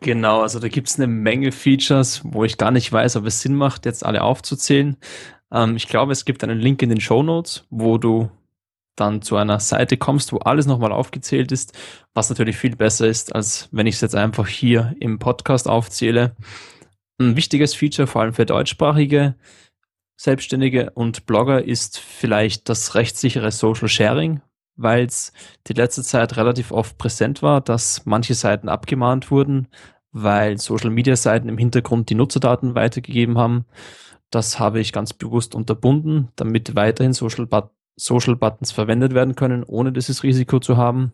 Genau, 0.00 0.42
also 0.42 0.60
da 0.60 0.68
gibt's 0.68 0.96
eine 0.96 1.08
Menge 1.08 1.50
Features, 1.50 2.20
wo 2.22 2.44
ich 2.44 2.56
gar 2.56 2.70
nicht 2.70 2.92
weiß, 2.92 3.16
ob 3.16 3.26
es 3.26 3.40
Sinn 3.40 3.56
macht, 3.56 3.84
jetzt 3.84 4.06
alle 4.06 4.22
aufzuzählen. 4.22 4.96
Ähm, 5.52 5.74
ich 5.74 5.88
glaube, 5.88 6.12
es 6.12 6.24
gibt 6.24 6.44
einen 6.44 6.60
Link 6.60 6.82
in 6.82 6.88
den 6.88 7.00
Show 7.00 7.24
Notes, 7.24 7.64
wo 7.70 7.98
du 7.98 8.30
dann 8.96 9.22
zu 9.22 9.36
einer 9.36 9.58
Seite 9.60 9.96
kommst, 9.96 10.32
wo 10.32 10.38
alles 10.38 10.66
nochmal 10.66 10.92
aufgezählt 10.92 11.52
ist, 11.52 11.78
was 12.14 12.28
natürlich 12.28 12.56
viel 12.56 12.76
besser 12.76 13.06
ist, 13.06 13.34
als 13.34 13.68
wenn 13.72 13.86
ich 13.86 13.96
es 13.96 14.00
jetzt 14.00 14.14
einfach 14.14 14.48
hier 14.48 14.94
im 15.00 15.18
Podcast 15.18 15.68
aufzähle. 15.68 16.36
Ein 17.18 17.36
wichtiges 17.36 17.74
Feature, 17.74 18.06
vor 18.06 18.22
allem 18.22 18.34
für 18.34 18.46
deutschsprachige 18.46 19.34
Selbstständige 20.16 20.90
und 20.90 21.26
Blogger, 21.26 21.64
ist 21.64 21.98
vielleicht 21.98 22.68
das 22.68 22.94
rechtssichere 22.94 23.50
Social 23.50 23.88
Sharing, 23.88 24.42
weil 24.76 25.06
es 25.06 25.32
die 25.66 25.72
letzte 25.72 26.02
Zeit 26.02 26.36
relativ 26.36 26.70
oft 26.70 26.98
präsent 26.98 27.42
war, 27.42 27.60
dass 27.60 28.04
manche 28.04 28.34
Seiten 28.34 28.68
abgemahnt 28.68 29.30
wurden, 29.30 29.68
weil 30.12 30.58
Social-Media-Seiten 30.58 31.48
im 31.48 31.58
Hintergrund 31.58 32.10
die 32.10 32.14
Nutzerdaten 32.14 32.74
weitergegeben 32.74 33.38
haben. 33.38 33.64
Das 34.30 34.58
habe 34.58 34.80
ich 34.80 34.92
ganz 34.92 35.12
bewusst 35.12 35.54
unterbunden, 35.54 36.28
damit 36.36 36.74
weiterhin 36.74 37.14
Social, 37.14 37.46
Social 37.96 38.36
Buttons 38.36 38.72
verwendet 38.72 39.14
werden 39.14 39.34
können, 39.34 39.64
ohne 39.64 39.92
dieses 39.92 40.22
Risiko 40.22 40.60
zu 40.60 40.76
haben. 40.76 41.12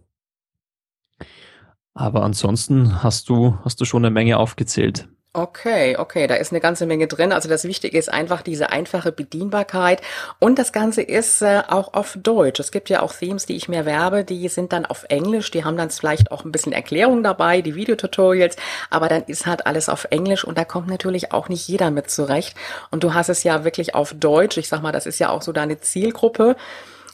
Aber 1.95 2.23
ansonsten 2.23 3.03
hast 3.03 3.29
du, 3.29 3.59
hast 3.65 3.81
du 3.81 3.85
schon 3.85 4.05
eine 4.05 4.13
Menge 4.13 4.39
aufgezählt. 4.39 5.09
Okay, 5.41 5.97
okay, 5.97 6.27
da 6.27 6.35
ist 6.35 6.51
eine 6.51 6.59
ganze 6.59 6.85
Menge 6.85 7.07
drin. 7.07 7.33
Also 7.33 7.49
das 7.49 7.63
Wichtige 7.63 7.97
ist 7.97 8.13
einfach 8.13 8.43
diese 8.43 8.71
einfache 8.71 9.13
Bedienbarkeit 9.13 10.03
und 10.41 10.59
das 10.59 10.73
Ganze 10.73 11.01
ist 11.01 11.43
äh, 11.43 11.63
auch 11.69 11.95
auf 11.95 12.19
Deutsch. 12.21 12.59
Es 12.59 12.73
gibt 12.73 12.91
ja 12.91 13.03
auch 13.03 13.13
Themes, 13.15 13.47
die 13.47 13.55
ich 13.55 13.69
mir 13.69 13.87
werbe, 13.87 14.25
die 14.25 14.49
sind 14.49 14.73
dann 14.73 14.85
auf 14.85 15.07
Englisch, 15.11 15.53
die 15.53 15.65
haben 15.65 15.77
dann 15.77 15.91
vielleicht 15.91 16.33
auch 16.33 16.45
ein 16.45 16.51
bisschen 16.51 16.73
Erklärung 16.73 17.23
dabei, 17.23 17.61
die 17.61 17.77
Videotutorials, 17.77 18.57
aber 18.91 19.09
dann 19.09 19.23
ist 19.29 19.47
halt 19.47 19.65
alles 19.65 19.89
auf 19.89 20.09
Englisch 20.11 20.43
und 20.43 20.59
da 20.59 20.65
kommt 20.65 20.89
natürlich 20.89 21.31
auch 21.31 21.49
nicht 21.49 21.69
jeder 21.69 21.93
mit 21.93 22.11
zurecht. 22.11 22.57
Und 22.91 23.05
du 23.05 23.15
hast 23.15 23.29
es 23.29 23.45
ja 23.45 23.63
wirklich 23.63 23.95
auf 23.95 24.15
Deutsch. 24.15 24.57
Ich 24.57 24.69
sag 24.69 24.83
mal, 24.83 24.91
das 24.91 25.07
ist 25.07 25.21
ja 25.21 25.31
auch 25.31 25.43
so 25.43 25.53
deine 25.53 25.79
Zielgruppe. 25.79 26.57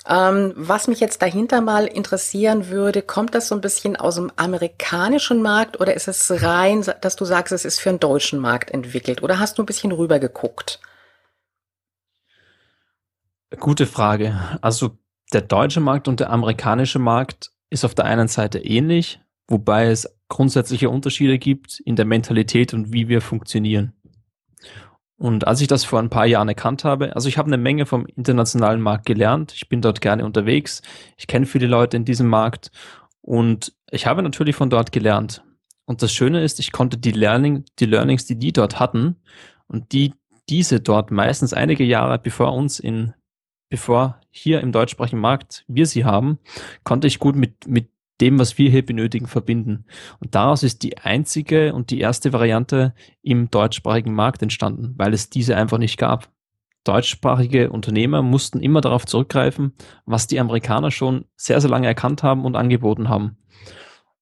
Ähm, 0.06 0.52
was 0.56 0.86
mich 0.86 1.00
jetzt 1.00 1.22
dahinter 1.22 1.62
mal 1.62 1.86
interessieren 1.86 2.68
würde, 2.68 3.00
kommt 3.00 3.34
das 3.34 3.48
so 3.48 3.54
ein 3.54 3.62
bisschen 3.62 3.96
aus 3.96 4.16
dem 4.16 4.30
amerikanischen 4.36 5.40
Markt 5.40 5.80
oder 5.80 5.94
ist 5.94 6.08
es 6.08 6.42
rein, 6.42 6.84
dass 7.00 7.16
du 7.16 7.24
sagst, 7.24 7.52
es 7.52 7.64
ist 7.64 7.80
für 7.80 7.88
den 7.88 8.00
deutschen 8.00 8.38
Markt 8.38 8.70
entwickelt 8.70 9.22
oder 9.22 9.38
hast 9.38 9.56
du 9.56 9.62
ein 9.62 9.66
bisschen 9.66 9.92
rüber 9.92 10.18
geguckt? 10.18 10.80
Gute 13.58 13.86
Frage. 13.86 14.58
Also 14.60 14.98
der 15.32 15.40
deutsche 15.40 15.80
Markt 15.80 16.06
und 16.06 16.20
der 16.20 16.30
amerikanische 16.30 16.98
Markt 16.98 17.50
ist 17.70 17.84
auf 17.84 17.94
der 17.94 18.04
einen 18.04 18.28
Seite 18.28 18.58
ähnlich, 18.58 19.20
wobei 19.48 19.86
es 19.86 20.18
grundsätzliche 20.28 20.90
Unterschiede 20.90 21.38
gibt 21.38 21.80
in 21.80 21.96
der 21.96 22.04
Mentalität 22.04 22.74
und 22.74 22.92
wie 22.92 23.08
wir 23.08 23.22
funktionieren. 23.22 23.94
Und 25.24 25.46
als 25.46 25.62
ich 25.62 25.68
das 25.68 25.86
vor 25.86 26.00
ein 26.00 26.10
paar 26.10 26.26
Jahren 26.26 26.50
erkannt 26.50 26.84
habe, 26.84 27.16
also 27.16 27.30
ich 27.30 27.38
habe 27.38 27.46
eine 27.46 27.56
Menge 27.56 27.86
vom 27.86 28.04
internationalen 28.04 28.82
Markt 28.82 29.06
gelernt, 29.06 29.54
ich 29.54 29.70
bin 29.70 29.80
dort 29.80 30.02
gerne 30.02 30.22
unterwegs, 30.22 30.82
ich 31.16 31.26
kenne 31.26 31.46
viele 31.46 31.66
Leute 31.66 31.96
in 31.96 32.04
diesem 32.04 32.28
Markt. 32.28 32.70
Und 33.22 33.72
ich 33.90 34.06
habe 34.06 34.22
natürlich 34.22 34.54
von 34.54 34.68
dort 34.68 34.92
gelernt. 34.92 35.42
Und 35.86 36.02
das 36.02 36.12
Schöne 36.12 36.44
ist, 36.44 36.60
ich 36.60 36.72
konnte 36.72 36.98
die, 36.98 37.12
Learning, 37.12 37.64
die 37.78 37.86
Learnings, 37.86 38.26
die 38.26 38.38
die 38.38 38.52
dort 38.52 38.78
hatten 38.78 39.16
und 39.66 39.92
die 39.92 40.12
diese 40.50 40.80
dort 40.80 41.10
meistens 41.10 41.54
einige 41.54 41.84
Jahre 41.84 42.18
bevor 42.18 42.52
uns 42.52 42.78
in, 42.78 43.14
bevor 43.70 44.20
hier 44.28 44.60
im 44.60 44.72
deutschsprachigen 44.72 45.22
Markt 45.22 45.64
wir 45.66 45.86
sie 45.86 46.04
haben, 46.04 46.38
konnte 46.82 47.06
ich 47.06 47.18
gut 47.18 47.34
mit, 47.34 47.66
mit 47.66 47.88
dem, 48.20 48.38
was 48.38 48.58
wir 48.58 48.70
hier 48.70 48.84
benötigen, 48.84 49.26
verbinden. 49.26 49.86
Und 50.20 50.34
daraus 50.34 50.62
ist 50.62 50.82
die 50.82 50.98
einzige 50.98 51.74
und 51.74 51.90
die 51.90 52.00
erste 52.00 52.32
Variante 52.32 52.94
im 53.22 53.50
deutschsprachigen 53.50 54.14
Markt 54.14 54.42
entstanden, 54.42 54.94
weil 54.96 55.12
es 55.12 55.30
diese 55.30 55.56
einfach 55.56 55.78
nicht 55.78 55.98
gab. 55.98 56.30
Deutschsprachige 56.84 57.70
Unternehmer 57.70 58.22
mussten 58.22 58.60
immer 58.60 58.82
darauf 58.82 59.06
zurückgreifen, 59.06 59.72
was 60.04 60.26
die 60.26 60.38
Amerikaner 60.38 60.90
schon 60.90 61.24
sehr, 61.34 61.60
sehr 61.60 61.70
lange 61.70 61.86
erkannt 61.86 62.22
haben 62.22 62.44
und 62.44 62.56
angeboten 62.56 63.08
haben. 63.08 63.38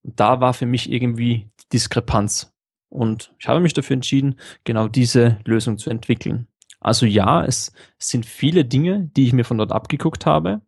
Und 0.02 0.18
da 0.18 0.40
war 0.40 0.54
für 0.54 0.66
mich 0.66 0.90
irgendwie 0.90 1.50
Diskrepanz. 1.72 2.54
Und 2.88 3.34
ich 3.38 3.48
habe 3.48 3.60
mich 3.60 3.72
dafür 3.72 3.94
entschieden, 3.94 4.36
genau 4.64 4.86
diese 4.86 5.38
Lösung 5.44 5.78
zu 5.78 5.90
entwickeln. 5.90 6.46
Also 6.78 7.06
ja, 7.06 7.44
es 7.44 7.72
sind 7.98 8.26
viele 8.26 8.64
Dinge, 8.64 9.10
die 9.16 9.26
ich 9.26 9.32
mir 9.32 9.44
von 9.44 9.58
dort 9.58 9.72
abgeguckt 9.72 10.26
habe. 10.26 10.60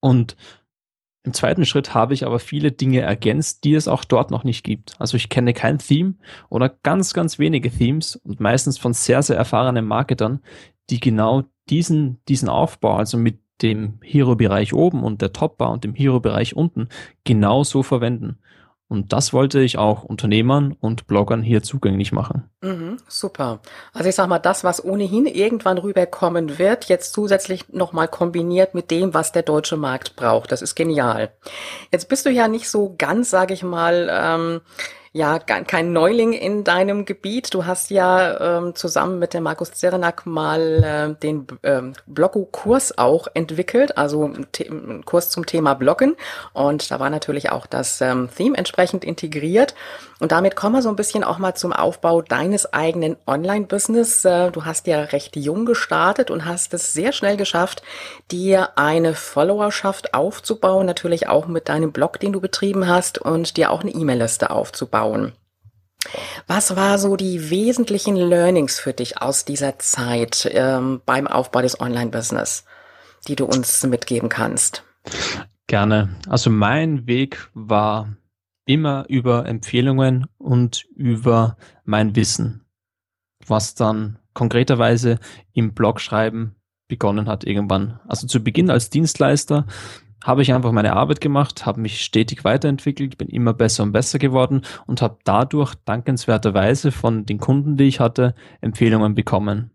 Und 0.00 0.36
im 1.22 1.34
zweiten 1.34 1.66
Schritt 1.66 1.92
habe 1.92 2.14
ich 2.14 2.24
aber 2.24 2.38
viele 2.38 2.72
Dinge 2.72 3.00
ergänzt, 3.00 3.64
die 3.64 3.74
es 3.74 3.88
auch 3.88 4.04
dort 4.04 4.30
noch 4.30 4.44
nicht 4.44 4.64
gibt. 4.64 4.94
Also 4.98 5.16
ich 5.16 5.28
kenne 5.28 5.52
kein 5.52 5.78
Theme 5.78 6.14
oder 6.48 6.70
ganz, 6.70 7.12
ganz 7.12 7.38
wenige 7.38 7.70
Themes 7.70 8.16
und 8.16 8.40
meistens 8.40 8.78
von 8.78 8.94
sehr, 8.94 9.22
sehr 9.22 9.36
erfahrenen 9.36 9.84
Marketern, 9.84 10.40
die 10.88 10.98
genau 10.98 11.44
diesen, 11.68 12.20
diesen 12.26 12.48
Aufbau, 12.48 12.96
also 12.96 13.18
mit 13.18 13.38
dem 13.60 13.98
Hero-Bereich 14.02 14.72
oben 14.72 15.02
und 15.04 15.20
der 15.20 15.34
Top-Bar 15.34 15.70
und 15.70 15.84
dem 15.84 15.94
Hero-Bereich 15.94 16.56
unten, 16.56 16.88
genauso 17.24 17.82
verwenden. 17.82 18.38
Und 18.90 19.12
das 19.12 19.32
wollte 19.32 19.60
ich 19.60 19.78
auch 19.78 20.02
Unternehmern 20.02 20.76
und 20.80 21.06
Bloggern 21.06 21.44
hier 21.44 21.62
zugänglich 21.62 22.10
machen. 22.10 22.50
Mhm, 22.60 22.96
super. 23.06 23.60
Also 23.92 24.08
ich 24.08 24.16
sag 24.16 24.28
mal, 24.28 24.40
das, 24.40 24.64
was 24.64 24.84
ohnehin 24.84 25.26
irgendwann 25.26 25.78
rüberkommen 25.78 26.58
wird, 26.58 26.86
jetzt 26.86 27.12
zusätzlich 27.12 27.68
nochmal 27.68 28.08
kombiniert 28.08 28.74
mit 28.74 28.90
dem, 28.90 29.14
was 29.14 29.30
der 29.30 29.44
deutsche 29.44 29.76
Markt 29.76 30.16
braucht. 30.16 30.50
Das 30.50 30.60
ist 30.60 30.74
genial. 30.74 31.30
Jetzt 31.92 32.08
bist 32.08 32.26
du 32.26 32.30
ja 32.30 32.48
nicht 32.48 32.68
so 32.68 32.96
ganz, 32.98 33.30
sage 33.30 33.54
ich 33.54 33.62
mal, 33.62 34.08
ähm, 34.10 34.60
ja 35.12 35.40
kein 35.40 35.92
Neuling 35.92 36.32
in 36.32 36.62
deinem 36.62 37.04
Gebiet. 37.04 37.52
Du 37.52 37.66
hast 37.66 37.90
ja 37.90 38.58
ähm, 38.58 38.76
zusammen 38.76 39.18
mit 39.18 39.34
dem 39.34 39.42
Markus 39.42 39.72
Zerenak 39.72 40.24
mal 40.24 40.84
äh, 41.18 41.20
den 41.20 41.48
ähm, 41.64 41.94
Bloggo-Kurs 42.06 42.96
auch 42.96 43.26
entwickelt, 43.34 43.98
also 43.98 44.24
ein 44.24 45.04
Kurs 45.04 45.30
zum 45.30 45.46
Thema 45.46 45.74
Bloggen. 45.74 46.14
Und 46.52 46.92
da 46.92 47.00
war 47.00 47.10
natürlich 47.10 47.50
auch 47.50 47.66
das 47.66 48.00
ähm, 48.00 48.28
Theme 48.36 48.56
entsprechend 48.56 49.04
integriert. 49.04 49.74
Und 50.20 50.30
damit 50.32 50.54
kommen 50.54 50.76
wir 50.76 50.82
so 50.82 50.90
ein 50.90 50.96
bisschen 50.96 51.24
auch 51.24 51.38
mal 51.38 51.54
zum 51.54 51.72
Aufbau 51.72 52.22
deines 52.22 52.72
eigenen 52.72 53.16
Online-Business. 53.26 54.24
Äh, 54.24 54.52
du 54.52 54.64
hast 54.64 54.86
ja 54.86 55.00
recht 55.00 55.34
jung 55.34 55.66
gestartet 55.66 56.30
und 56.30 56.44
hast 56.44 56.72
es 56.72 56.92
sehr 56.92 57.10
schnell 57.10 57.36
geschafft, 57.36 57.82
dir 58.30 58.78
eine 58.78 59.14
Followerschaft 59.14 60.14
aufzubauen, 60.14 60.86
natürlich 60.86 61.28
auch 61.28 61.48
mit 61.48 61.68
deinem 61.68 61.90
Blog, 61.90 62.20
den 62.20 62.32
du 62.32 62.40
betrieben 62.40 62.86
hast 62.86 63.18
und 63.18 63.56
dir 63.56 63.72
auch 63.72 63.80
eine 63.80 63.90
E-Mail-Liste 63.90 64.50
aufzubauen. 64.50 64.99
Was 66.46 66.76
war 66.76 66.98
so 66.98 67.16
die 67.16 67.50
wesentlichen 67.50 68.16
Learnings 68.16 68.80
für 68.80 68.92
dich 68.92 69.20
aus 69.20 69.44
dieser 69.44 69.78
Zeit 69.78 70.48
ähm, 70.52 71.02
beim 71.04 71.26
Aufbau 71.26 71.62
des 71.62 71.80
Online-Business, 71.80 72.64
die 73.28 73.36
du 73.36 73.44
uns 73.44 73.82
mitgeben 73.84 74.28
kannst? 74.28 74.82
Gerne. 75.66 76.08
Also 76.28 76.50
mein 76.50 77.06
Weg 77.06 77.48
war 77.54 78.16
immer 78.64 79.04
über 79.08 79.46
Empfehlungen 79.46 80.26
und 80.38 80.84
über 80.96 81.56
mein 81.84 82.16
Wissen, 82.16 82.64
was 83.46 83.74
dann 83.74 84.18
konkreterweise 84.34 85.18
im 85.52 85.74
Blog 85.74 86.00
schreiben 86.00 86.56
begonnen 86.88 87.28
hat 87.28 87.44
irgendwann. 87.44 88.00
Also 88.08 88.26
zu 88.26 88.42
Beginn 88.42 88.70
als 88.70 88.90
Dienstleister 88.90 89.66
habe 90.22 90.42
ich 90.42 90.52
einfach 90.52 90.72
meine 90.72 90.94
Arbeit 90.94 91.20
gemacht, 91.20 91.66
habe 91.66 91.80
mich 91.80 92.02
stetig 92.02 92.44
weiterentwickelt, 92.44 93.18
bin 93.18 93.28
immer 93.28 93.54
besser 93.54 93.82
und 93.82 93.92
besser 93.92 94.18
geworden 94.18 94.62
und 94.86 95.02
habe 95.02 95.18
dadurch 95.24 95.74
dankenswerterweise 95.84 96.92
von 96.92 97.26
den 97.26 97.38
Kunden, 97.38 97.76
die 97.76 97.84
ich 97.84 98.00
hatte, 98.00 98.34
Empfehlungen 98.60 99.14
bekommen. 99.14 99.70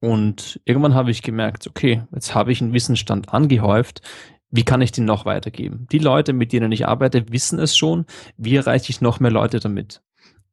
Und 0.00 0.60
irgendwann 0.64 0.94
habe 0.94 1.10
ich 1.10 1.22
gemerkt, 1.22 1.66
okay, 1.66 2.02
jetzt 2.12 2.34
habe 2.34 2.52
ich 2.52 2.62
einen 2.62 2.72
Wissensstand 2.72 3.32
angehäuft, 3.32 4.02
wie 4.50 4.64
kann 4.64 4.80
ich 4.80 4.92
den 4.92 5.04
noch 5.04 5.26
weitergeben? 5.26 5.86
Die 5.92 5.98
Leute, 5.98 6.32
mit 6.32 6.52
denen 6.52 6.72
ich 6.72 6.88
arbeite, 6.88 7.30
wissen 7.30 7.58
es 7.58 7.76
schon. 7.76 8.06
Wie 8.36 8.56
erreiche 8.56 8.90
ich 8.90 9.00
noch 9.00 9.20
mehr 9.20 9.30
Leute 9.30 9.60
damit? 9.60 10.02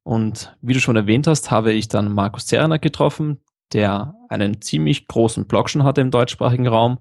Und 0.04 0.56
wie 0.62 0.74
du 0.74 0.80
schon 0.80 0.98
erwähnt 0.98 1.28
hast, 1.28 1.50
habe 1.50 1.71
ich 1.71 1.88
dann 1.88 2.13
Markus 2.13 2.45
Zerner 2.45 2.78
getroffen, 2.78 3.39
der 3.74 4.13
einen 4.30 4.62
ziemlich 4.62 5.08
großen 5.08 5.48
Blog 5.48 5.69
schon 5.69 5.84
hatte 5.84 6.02
im 6.02 6.12
deutschsprachigen 6.12 6.67
Raum. 6.67 7.00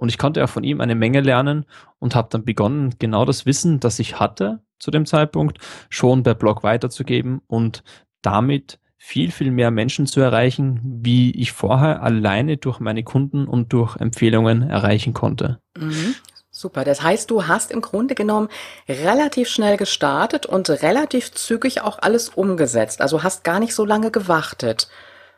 Und 0.00 0.08
ich 0.08 0.16
konnte 0.16 0.42
auch 0.42 0.48
von 0.48 0.64
ihm 0.64 0.80
eine 0.80 0.94
Menge 0.94 1.20
lernen 1.20 1.66
und 1.98 2.14
habe 2.14 2.28
dann 2.30 2.42
begonnen, 2.42 2.94
genau 2.98 3.26
das 3.26 3.44
Wissen, 3.44 3.80
das 3.80 3.98
ich 3.98 4.18
hatte 4.18 4.60
zu 4.78 4.90
dem 4.90 5.04
Zeitpunkt, 5.04 5.58
schon 5.90 6.22
per 6.22 6.34
Blog 6.34 6.62
weiterzugeben 6.62 7.42
und 7.46 7.84
damit 8.22 8.80
viel, 8.96 9.30
viel 9.30 9.50
mehr 9.50 9.70
Menschen 9.70 10.06
zu 10.06 10.22
erreichen, 10.22 10.80
wie 11.02 11.32
ich 11.32 11.52
vorher 11.52 12.02
alleine 12.02 12.56
durch 12.56 12.80
meine 12.80 13.04
Kunden 13.04 13.46
und 13.46 13.74
durch 13.74 13.96
Empfehlungen 13.96 14.62
erreichen 14.62 15.12
konnte. 15.12 15.60
Mhm. 15.76 16.14
Super. 16.50 16.84
Das 16.84 17.02
heißt, 17.02 17.30
du 17.30 17.46
hast 17.46 17.70
im 17.70 17.82
Grunde 17.82 18.14
genommen 18.14 18.48
relativ 18.88 19.50
schnell 19.50 19.76
gestartet 19.76 20.46
und 20.46 20.70
relativ 20.70 21.32
zügig 21.32 21.82
auch 21.82 21.98
alles 22.00 22.30
umgesetzt. 22.30 23.02
Also 23.02 23.22
hast 23.22 23.44
gar 23.44 23.60
nicht 23.60 23.74
so 23.74 23.84
lange 23.84 24.10
gewartet. 24.10 24.88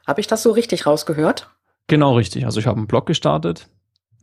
Habe 0.07 0.21
ich 0.21 0.29
das 0.29 0.45
so 0.45 0.53
richtig 0.53 0.87
rausgehört? 0.87 1.51
Genau 1.89 2.15
richtig. 2.15 2.45
Also 2.45 2.61
ich 2.61 2.69
habe 2.69 2.77
einen 2.77 2.87
Blog 2.87 3.07
gestartet. 3.07 3.69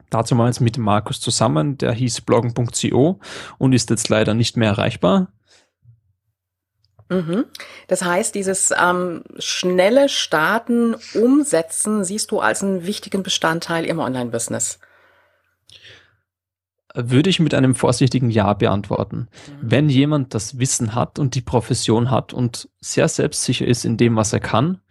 Dazu 0.10 0.36
mal 0.36 0.52
mit 0.60 0.78
Markus 0.78 1.20
zusammen. 1.22 1.78
Der 1.78 1.92
hieß 1.94 2.22
bloggen.co 2.22 3.20
und 3.58 3.74
ist 3.74 3.90
jetzt 3.90 4.10
leider 4.10 4.34
nicht 4.34 4.58
mehr 4.58 4.70
erreichbar. 4.70 5.32
Mhm. 7.10 7.46
Das 7.88 8.04
heißt, 8.04 8.36
dieses 8.36 8.72
ähm, 8.80 9.24
schnelle 9.40 10.10
Starten, 10.10 10.96
Umsetzen 11.16 12.04
siehst 12.04 12.32
du 12.32 12.40
als 12.40 12.64
einen 12.64 12.86
wichtigen 12.86 13.24
Bestandteil 13.24 13.86
im 13.86 14.00
Online-Business. 14.00 14.80
Würde 16.96 17.30
ich 17.30 17.40
mit 17.40 17.54
einem 17.54 17.76
vorsichtigen 17.76 18.30
Ja 18.30 18.54
beantworten. 18.54 19.28
Mhm. 19.48 19.58
Wenn 19.62 19.90
jemand 19.90 20.34
das 20.34 20.60
Wissen 20.60 20.96
hat 20.96 21.20
und 21.20 21.36
die 21.36 21.42
Profession 21.42 22.12
hat 22.12 22.34
und 22.34 22.70
sehr 22.80 23.08
selbstsicher 23.08 23.66
ist 23.66 23.86
in 23.86 23.98
dem, 23.98 24.16
was 24.16 24.34
er 24.34 24.40
kann, 24.40 24.82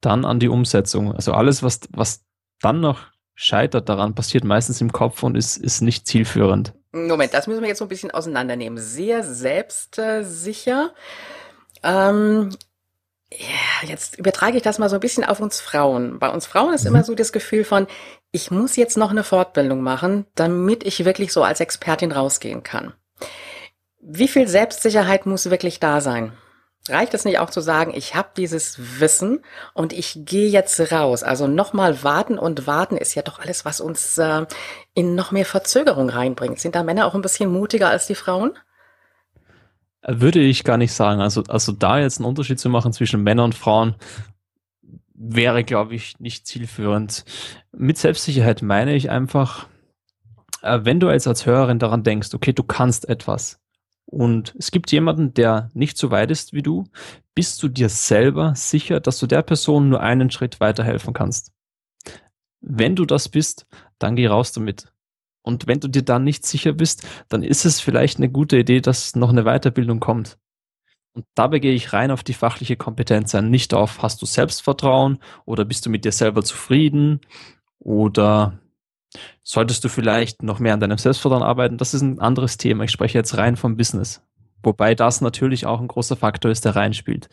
dann 0.00 0.24
an 0.24 0.40
die 0.40 0.48
Umsetzung. 0.48 1.14
Also 1.14 1.32
alles, 1.32 1.62
was, 1.62 1.80
was 1.92 2.24
dann 2.60 2.80
noch 2.80 3.09
scheitert 3.40 3.88
daran, 3.88 4.14
passiert 4.14 4.44
meistens 4.44 4.82
im 4.82 4.92
Kopf 4.92 5.22
und 5.22 5.34
ist, 5.34 5.56
ist 5.56 5.80
nicht 5.80 6.06
zielführend. 6.06 6.74
Moment, 6.92 7.32
das 7.32 7.46
müssen 7.46 7.62
wir 7.62 7.68
jetzt 7.68 7.78
so 7.78 7.86
ein 7.86 7.88
bisschen 7.88 8.10
auseinandernehmen. 8.10 8.78
Sehr 8.78 9.24
selbstsicher. 9.24 10.92
Ähm, 11.82 12.50
ja, 13.32 13.88
jetzt 13.88 14.18
übertrage 14.18 14.58
ich 14.58 14.62
das 14.62 14.78
mal 14.78 14.90
so 14.90 14.96
ein 14.96 15.00
bisschen 15.00 15.24
auf 15.24 15.40
uns 15.40 15.58
Frauen. 15.58 16.18
Bei 16.18 16.28
uns 16.28 16.46
Frauen 16.46 16.74
ist 16.74 16.82
mhm. 16.82 16.88
immer 16.88 17.02
so 17.02 17.14
das 17.14 17.32
Gefühl 17.32 17.64
von, 17.64 17.86
ich 18.30 18.50
muss 18.50 18.76
jetzt 18.76 18.98
noch 18.98 19.10
eine 19.10 19.24
Fortbildung 19.24 19.80
machen, 19.80 20.26
damit 20.34 20.84
ich 20.84 21.06
wirklich 21.06 21.32
so 21.32 21.42
als 21.42 21.60
Expertin 21.60 22.12
rausgehen 22.12 22.62
kann. 22.62 22.92
Wie 24.02 24.28
viel 24.28 24.48
Selbstsicherheit 24.48 25.24
muss 25.24 25.48
wirklich 25.48 25.80
da 25.80 26.02
sein? 26.02 26.32
Reicht 26.90 27.14
es 27.14 27.24
nicht 27.24 27.38
auch 27.38 27.50
zu 27.50 27.60
sagen, 27.60 27.92
ich 27.94 28.14
habe 28.14 28.30
dieses 28.36 29.00
Wissen 29.00 29.40
und 29.74 29.92
ich 29.92 30.20
gehe 30.24 30.48
jetzt 30.48 30.92
raus? 30.92 31.22
Also 31.22 31.46
nochmal 31.46 32.02
warten 32.02 32.38
und 32.38 32.66
warten 32.66 32.96
ist 32.96 33.14
ja 33.14 33.22
doch 33.22 33.38
alles, 33.38 33.64
was 33.64 33.80
uns 33.80 34.18
äh, 34.18 34.46
in 34.94 35.14
noch 35.14 35.30
mehr 35.30 35.44
Verzögerung 35.44 36.08
reinbringt. 36.08 36.58
Sind 36.58 36.74
da 36.74 36.82
Männer 36.82 37.06
auch 37.06 37.14
ein 37.14 37.22
bisschen 37.22 37.50
mutiger 37.50 37.90
als 37.90 38.06
die 38.06 38.14
Frauen? 38.14 38.52
Würde 40.02 40.40
ich 40.40 40.64
gar 40.64 40.78
nicht 40.78 40.92
sagen. 40.92 41.20
Also, 41.20 41.42
also 41.48 41.72
da 41.72 41.98
jetzt 41.98 42.18
einen 42.18 42.26
Unterschied 42.26 42.58
zu 42.58 42.70
machen 42.70 42.92
zwischen 42.92 43.22
Männern 43.22 43.46
und 43.46 43.54
Frauen, 43.54 43.96
wäre, 45.20 45.64
glaube 45.64 45.94
ich, 45.94 46.18
nicht 46.18 46.46
zielführend. 46.46 47.24
Mit 47.72 47.98
Selbstsicherheit 47.98 48.62
meine 48.62 48.94
ich 48.94 49.10
einfach, 49.10 49.68
äh, 50.62 50.80
wenn 50.82 50.98
du 50.98 51.10
jetzt 51.10 51.28
als 51.28 51.44
Hörerin 51.44 51.78
daran 51.78 52.02
denkst, 52.02 52.32
okay, 52.32 52.54
du 52.54 52.62
kannst 52.62 53.08
etwas 53.08 53.59
und 54.10 54.56
es 54.58 54.72
gibt 54.72 54.90
jemanden, 54.90 55.34
der 55.34 55.70
nicht 55.72 55.96
so 55.96 56.10
weit 56.10 56.32
ist 56.32 56.52
wie 56.52 56.62
du, 56.62 56.84
bist 57.32 57.62
du 57.62 57.68
dir 57.68 57.88
selber 57.88 58.56
sicher, 58.56 58.98
dass 58.98 59.20
du 59.20 59.28
der 59.28 59.42
Person 59.42 59.88
nur 59.88 60.00
einen 60.00 60.32
Schritt 60.32 60.58
weiterhelfen 60.58 61.14
kannst. 61.14 61.52
Wenn 62.60 62.96
du 62.96 63.06
das 63.06 63.28
bist, 63.28 63.66
dann 64.00 64.16
geh 64.16 64.26
raus 64.26 64.50
damit. 64.50 64.92
Und 65.42 65.68
wenn 65.68 65.78
du 65.78 65.86
dir 65.86 66.02
dann 66.02 66.24
nicht 66.24 66.44
sicher 66.44 66.72
bist, 66.72 67.06
dann 67.28 67.44
ist 67.44 67.64
es 67.64 67.80
vielleicht 67.80 68.18
eine 68.18 68.28
gute 68.28 68.58
Idee, 68.58 68.80
dass 68.80 69.14
noch 69.14 69.30
eine 69.30 69.44
Weiterbildung 69.44 70.00
kommt. 70.00 70.38
Und 71.12 71.24
dabei 71.36 71.60
gehe 71.60 71.72
ich 71.72 71.92
rein 71.92 72.10
auf 72.10 72.24
die 72.24 72.34
fachliche 72.34 72.76
Kompetenz 72.76 73.36
ein, 73.36 73.48
nicht 73.48 73.74
auf, 73.74 74.02
hast 74.02 74.20
du 74.22 74.26
Selbstvertrauen 74.26 75.20
oder 75.44 75.64
bist 75.64 75.86
du 75.86 75.90
mit 75.90 76.04
dir 76.04 76.12
selber 76.12 76.42
zufrieden 76.42 77.20
oder 77.78 78.58
solltest 79.42 79.84
du 79.84 79.88
vielleicht 79.88 80.42
noch 80.42 80.58
mehr 80.58 80.74
an 80.74 80.80
deinem 80.80 80.98
Selbstvertrauen 80.98 81.42
arbeiten. 81.42 81.78
Das 81.78 81.94
ist 81.94 82.02
ein 82.02 82.18
anderes 82.18 82.56
Thema. 82.56 82.84
Ich 82.84 82.90
spreche 82.90 83.18
jetzt 83.18 83.36
rein 83.36 83.56
vom 83.56 83.76
Business. 83.76 84.22
Wobei 84.62 84.94
das 84.94 85.20
natürlich 85.20 85.66
auch 85.66 85.80
ein 85.80 85.88
großer 85.88 86.16
Faktor 86.16 86.50
ist, 86.50 86.64
der 86.64 86.76
reinspielt. 86.76 87.28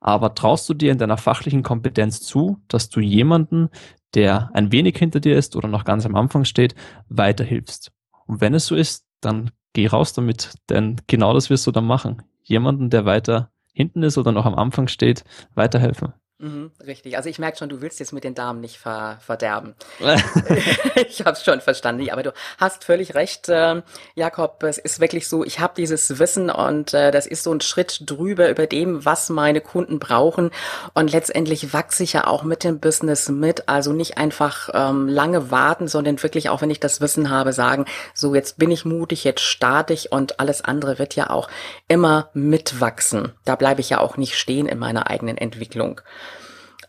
Aber 0.00 0.34
traust 0.34 0.68
du 0.68 0.74
dir 0.74 0.92
in 0.92 0.98
deiner 0.98 1.16
fachlichen 1.16 1.62
Kompetenz 1.62 2.20
zu, 2.20 2.58
dass 2.68 2.90
du 2.90 3.00
jemanden, 3.00 3.70
der 4.14 4.50
ein 4.52 4.70
wenig 4.70 4.98
hinter 4.98 5.20
dir 5.20 5.36
ist 5.36 5.56
oder 5.56 5.68
noch 5.68 5.84
ganz 5.84 6.04
am 6.04 6.14
Anfang 6.14 6.44
steht, 6.44 6.74
weiterhilfst? 7.08 7.90
Und 8.26 8.40
wenn 8.40 8.54
es 8.54 8.66
so 8.66 8.74
ist, 8.74 9.06
dann 9.20 9.50
geh 9.72 9.86
raus 9.86 10.12
damit, 10.12 10.54
denn 10.68 10.96
genau 11.06 11.32
das 11.32 11.48
wirst 11.48 11.66
du 11.66 11.70
dann 11.70 11.86
machen 11.86 12.22
jemanden, 12.44 12.90
der 12.90 13.04
weiter 13.04 13.50
hinten 13.72 14.02
ist 14.02 14.18
oder 14.18 14.30
noch 14.30 14.46
am 14.46 14.54
Anfang 14.54 14.86
steht, 14.86 15.24
weiterhelfen. 15.54 16.12
Mhm, 16.38 16.72
richtig. 16.84 17.16
Also 17.16 17.28
ich 17.28 17.38
merke 17.38 17.58
schon, 17.58 17.68
du 17.68 17.80
willst 17.80 18.00
jetzt 18.00 18.12
mit 18.12 18.24
den 18.24 18.34
Damen 18.34 18.60
nicht 18.60 18.78
ver 18.78 19.18
verderben. 19.24 19.76
ich 21.08 21.20
habe 21.20 21.32
es 21.32 21.44
schon 21.44 21.60
verstanden. 21.60 22.10
Aber 22.10 22.24
du 22.24 22.32
hast 22.58 22.82
völlig 22.82 23.14
recht, 23.14 23.48
äh, 23.48 23.82
Jakob. 24.16 24.62
Es 24.64 24.78
ist 24.78 24.98
wirklich 24.98 25.28
so, 25.28 25.44
ich 25.44 25.60
habe 25.60 25.74
dieses 25.76 26.18
Wissen 26.18 26.50
und 26.50 26.92
äh, 26.92 27.12
das 27.12 27.28
ist 27.28 27.44
so 27.44 27.52
ein 27.52 27.60
Schritt 27.60 28.02
drüber 28.04 28.48
über 28.48 28.66
dem, 28.66 29.04
was 29.04 29.30
meine 29.30 29.60
Kunden 29.60 30.00
brauchen. 30.00 30.50
Und 30.92 31.12
letztendlich 31.12 31.72
wachse 31.72 32.02
ich 32.02 32.14
ja 32.14 32.26
auch 32.26 32.42
mit 32.42 32.64
dem 32.64 32.80
Business 32.80 33.28
mit. 33.28 33.68
Also 33.68 33.92
nicht 33.92 34.18
einfach 34.18 34.70
ähm, 34.74 35.06
lange 35.08 35.52
warten, 35.52 35.86
sondern 35.86 36.20
wirklich 36.20 36.48
auch, 36.48 36.62
wenn 36.62 36.70
ich 36.70 36.80
das 36.80 37.00
Wissen 37.00 37.30
habe, 37.30 37.52
sagen, 37.52 37.84
so 38.12 38.34
jetzt 38.34 38.58
bin 38.58 38.72
ich 38.72 38.84
mutig, 38.84 39.22
jetzt 39.22 39.42
starte 39.42 39.92
ich 39.92 40.10
und 40.10 40.40
alles 40.40 40.62
andere 40.62 40.98
wird 40.98 41.14
ja 41.14 41.30
auch 41.30 41.48
immer 41.86 42.30
mitwachsen. 42.34 43.32
Da 43.44 43.54
bleibe 43.54 43.80
ich 43.80 43.90
ja 43.90 44.00
auch 44.00 44.16
nicht 44.16 44.36
stehen 44.36 44.66
in 44.66 44.80
meiner 44.80 45.08
eigenen 45.08 45.38
Entwicklung. 45.38 46.00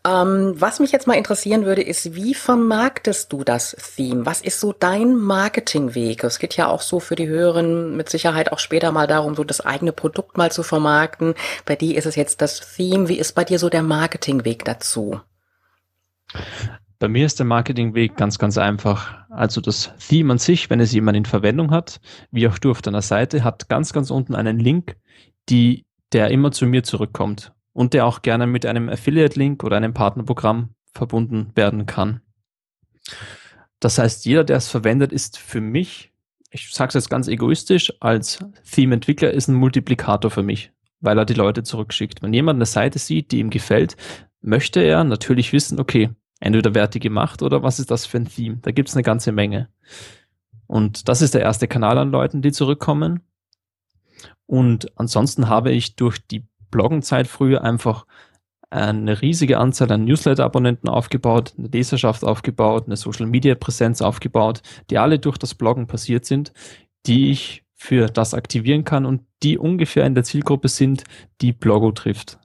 Ähm, 0.06 0.54
was 0.56 0.78
mich 0.78 0.92
jetzt 0.92 1.08
mal 1.08 1.14
interessieren 1.14 1.64
würde, 1.64 1.82
ist, 1.82 2.14
wie 2.14 2.34
vermarktest 2.34 3.32
du 3.32 3.42
das 3.42 3.76
Theme? 3.96 4.24
Was 4.24 4.40
ist 4.40 4.60
so 4.60 4.72
dein 4.72 5.16
Marketingweg? 5.16 6.22
Es 6.22 6.38
geht 6.38 6.56
ja 6.56 6.68
auch 6.68 6.80
so 6.80 7.00
für 7.00 7.16
die 7.16 7.26
Hörerinnen 7.26 7.96
mit 7.96 8.08
Sicherheit 8.08 8.52
auch 8.52 8.60
später 8.60 8.92
mal 8.92 9.08
darum, 9.08 9.34
so 9.34 9.42
das 9.42 9.60
eigene 9.60 9.92
Produkt 9.92 10.38
mal 10.38 10.52
zu 10.52 10.62
vermarkten. 10.62 11.34
Bei 11.64 11.74
dir 11.74 11.96
ist 11.96 12.06
es 12.06 12.14
jetzt 12.14 12.40
das 12.40 12.76
Theme. 12.76 13.08
Wie 13.08 13.18
ist 13.18 13.34
bei 13.34 13.42
dir 13.42 13.58
so 13.58 13.68
der 13.68 13.82
Marketingweg 13.82 14.64
dazu? 14.64 15.20
Bei 17.00 17.08
mir 17.08 17.26
ist 17.26 17.40
der 17.40 17.46
Marketingweg 17.46 18.16
ganz, 18.16 18.38
ganz 18.38 18.58
einfach. 18.58 19.26
Also 19.28 19.60
das 19.60 19.90
Theme 20.08 20.34
an 20.34 20.38
sich, 20.38 20.70
wenn 20.70 20.78
es 20.78 20.92
jemand 20.92 21.16
in 21.16 21.24
Verwendung 21.24 21.72
hat, 21.72 22.00
wie 22.30 22.46
auch 22.46 22.58
du 22.58 22.70
auf 22.70 22.80
deiner 22.80 23.02
Seite, 23.02 23.42
hat 23.42 23.68
ganz, 23.68 23.92
ganz 23.92 24.10
unten 24.10 24.36
einen 24.36 24.60
Link, 24.60 24.96
die, 25.48 25.84
der 26.12 26.30
immer 26.30 26.52
zu 26.52 26.66
mir 26.66 26.84
zurückkommt 26.84 27.52
und 27.76 27.92
der 27.92 28.06
auch 28.06 28.22
gerne 28.22 28.46
mit 28.46 28.64
einem 28.64 28.88
Affiliate-Link 28.88 29.62
oder 29.62 29.76
einem 29.76 29.92
Partnerprogramm 29.92 30.70
verbunden 30.94 31.52
werden 31.56 31.84
kann. 31.84 32.22
Das 33.80 33.98
heißt, 33.98 34.24
jeder, 34.24 34.44
der 34.44 34.56
es 34.56 34.70
verwendet, 34.70 35.12
ist 35.12 35.36
für 35.36 35.60
mich, 35.60 36.10
ich 36.50 36.72
sage 36.72 36.88
es 36.88 36.94
jetzt 36.94 37.10
ganz 37.10 37.28
egoistisch, 37.28 37.92
als 38.00 38.38
Theme-Entwickler 38.72 39.30
ist 39.30 39.48
ein 39.48 39.54
Multiplikator 39.56 40.30
für 40.30 40.42
mich, 40.42 40.72
weil 41.00 41.18
er 41.18 41.26
die 41.26 41.34
Leute 41.34 41.64
zurückschickt. 41.64 42.22
Wenn 42.22 42.32
jemand 42.32 42.56
eine 42.56 42.64
Seite 42.64 42.98
sieht, 42.98 43.30
die 43.30 43.40
ihm 43.40 43.50
gefällt, 43.50 43.98
möchte 44.40 44.80
er 44.80 45.04
natürlich 45.04 45.52
wissen, 45.52 45.78
okay, 45.78 46.08
entweder 46.40 46.74
wer 46.74 46.88
gemacht 46.88 47.42
oder 47.42 47.62
was 47.62 47.78
ist 47.78 47.90
das 47.90 48.06
für 48.06 48.16
ein 48.16 48.26
Theme? 48.26 48.56
Da 48.62 48.70
gibt 48.70 48.88
es 48.88 48.94
eine 48.94 49.02
ganze 49.02 49.32
Menge. 49.32 49.68
Und 50.66 51.10
das 51.10 51.20
ist 51.20 51.34
der 51.34 51.42
erste 51.42 51.68
Kanal 51.68 51.98
an 51.98 52.10
Leuten, 52.10 52.40
die 52.40 52.52
zurückkommen. 52.52 53.20
Und 54.46 54.98
ansonsten 54.98 55.50
habe 55.50 55.72
ich 55.72 55.96
durch 55.96 56.26
die 56.26 56.46
Bloggenzeit 56.70 57.26
früher 57.26 57.62
einfach 57.62 58.06
eine 58.70 59.22
riesige 59.22 59.58
Anzahl 59.58 59.92
an 59.92 60.04
Newsletter-Abonnenten 60.04 60.88
aufgebaut, 60.88 61.54
eine 61.56 61.68
Leserschaft 61.68 62.24
aufgebaut, 62.24 62.84
eine 62.86 62.96
Social-Media-Präsenz 62.96 64.02
aufgebaut, 64.02 64.62
die 64.90 64.98
alle 64.98 65.18
durch 65.18 65.38
das 65.38 65.54
Bloggen 65.54 65.86
passiert 65.86 66.24
sind, 66.24 66.52
die 67.06 67.30
ich 67.30 67.62
für 67.74 68.08
das 68.08 68.34
aktivieren 68.34 68.84
kann 68.84 69.06
und 69.06 69.22
die 69.42 69.58
ungefähr 69.58 70.06
in 70.06 70.14
der 70.14 70.24
Zielgruppe 70.24 70.68
sind, 70.68 71.04
die 71.40 71.52
Bloggo 71.52 71.92
trifft. 71.92 72.38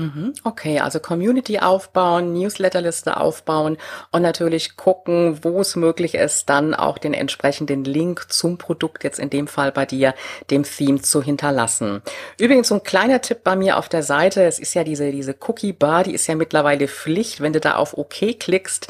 Mhm. 0.00 0.32
Okay, 0.44 0.80
also 0.80 0.98
Community 0.98 1.58
aufbauen, 1.58 2.32
Newsletterliste 2.32 3.18
aufbauen 3.18 3.76
und 4.12 4.22
natürlich 4.22 4.76
gucken, 4.76 5.38
wo 5.42 5.60
es 5.60 5.76
möglich 5.76 6.14
ist, 6.14 6.48
dann 6.48 6.74
auch 6.74 6.96
den 6.96 7.12
entsprechenden 7.12 7.84
Link 7.84 8.32
zum 8.32 8.56
Produkt, 8.56 9.04
jetzt 9.04 9.18
in 9.18 9.28
dem 9.28 9.46
Fall 9.46 9.72
bei 9.72 9.84
dir, 9.84 10.14
dem 10.50 10.62
Theme 10.62 11.02
zu 11.02 11.22
hinterlassen. 11.22 12.00
Übrigens 12.38 12.68
so 12.68 12.76
ein 12.76 12.82
kleiner 12.82 13.20
Tipp 13.20 13.44
bei 13.44 13.56
mir 13.56 13.76
auf 13.76 13.90
der 13.90 14.02
Seite, 14.02 14.44
es 14.44 14.58
ist 14.58 14.74
ja 14.74 14.84
diese, 14.84 15.10
diese 15.10 15.36
Cookie 15.46 15.74
Bar, 15.74 16.04
die 16.04 16.14
ist 16.14 16.26
ja 16.26 16.34
mittlerweile 16.34 16.88
Pflicht. 16.88 17.42
Wenn 17.42 17.52
du 17.52 17.60
da 17.60 17.76
auf 17.76 17.96
OK 17.96 18.38
klickst, 18.38 18.88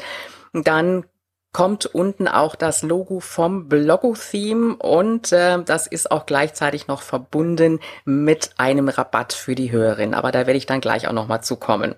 dann 0.53 1.03
kommt 1.53 1.85
unten 1.85 2.27
auch 2.27 2.55
das 2.55 2.81
Logo 2.81 3.19
vom 3.19 3.67
Blogo-Theme 3.67 4.75
und 4.77 5.31
äh, 5.31 5.61
das 5.63 5.87
ist 5.87 6.11
auch 6.11 6.25
gleichzeitig 6.25 6.87
noch 6.87 7.01
verbunden 7.01 7.79
mit 8.05 8.51
einem 8.57 8.87
Rabatt 8.87 9.33
für 9.33 9.55
die 9.55 9.71
Hörerin. 9.71 10.13
Aber 10.13 10.31
da 10.31 10.39
werde 10.39 10.57
ich 10.57 10.65
dann 10.65 10.81
gleich 10.81 11.07
auch 11.07 11.13
nochmal 11.13 11.43
zukommen. 11.43 11.95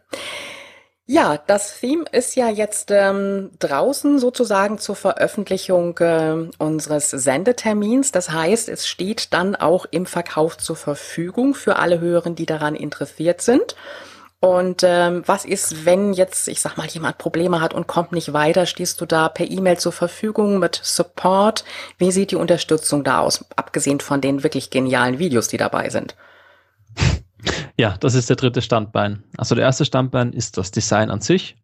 Ja, 1.06 1.38
das 1.48 1.82
Theme 1.82 2.06
ist 2.14 2.36
ja 2.36 2.50
jetzt 2.50 2.90
ähm, 2.90 3.52
draußen 3.60 4.20
sozusagen 4.20 4.78
zur 4.80 4.96
Veröffentlichung 4.96 5.98
äh, 5.98 6.50
unseres 6.58 7.12
Sendetermins. 7.12 8.14
Das 8.14 8.32
heißt, 8.32 8.70
es 8.70 8.88
steht 8.88 9.34
dann 9.34 9.58
auch 9.58 9.86
im 9.92 10.06
Verkauf 10.06 10.58
zur 10.58 10.78
Verfügung 10.78 11.56
für 11.56 11.76
alle 11.76 12.00
Hörerinnen, 12.00 12.38
die 12.38 12.46
daran 12.46 12.74
interessiert 12.74 13.42
sind. 13.42 13.76
Und 14.44 14.84
ähm, 14.84 15.24
was 15.26 15.46
ist, 15.46 15.86
wenn 15.86 16.12
jetzt, 16.12 16.50
ich 16.50 16.60
sag 16.60 16.76
mal, 16.76 16.86
jemand 16.88 17.18
Probleme 17.18 17.62
hat 17.62 17.74
und 17.74 17.88
kommt 17.88 18.12
nicht 18.12 18.34
weiter? 18.34 18.66
Stehst 18.66 19.00
du 19.00 19.06
da 19.06 19.30
per 19.30 19.50
E-Mail 19.50 19.78
zur 19.78 19.94
Verfügung 19.94 20.60
mit 20.60 20.82
Support? 20.84 21.64
Wie 21.98 22.12
sieht 22.12 22.32
die 22.32 22.36
Unterstützung 22.36 23.06
da 23.06 23.20
aus, 23.20 23.46
abgesehen 23.56 24.02
von 24.02 24.20
den 24.20 24.44
wirklich 24.44 24.70
genialen 24.70 25.18
Videos, 25.18 25.48
die 25.48 25.56
dabei 25.56 25.90
sind? 25.90 26.18
Ja, 27.78 27.96
das 28.02 28.16
ist 28.16 28.30
der 28.30 28.36
dritte 28.36 28.62
Standbein. 28.62 29.24
Also 29.38 29.56
der 29.56 29.64
erste 29.64 29.86
Standbein 29.86 30.34
ist 30.34 30.58
das 30.58 30.72
Design 30.72 31.10
an 31.10 31.22
sich. 31.22 31.56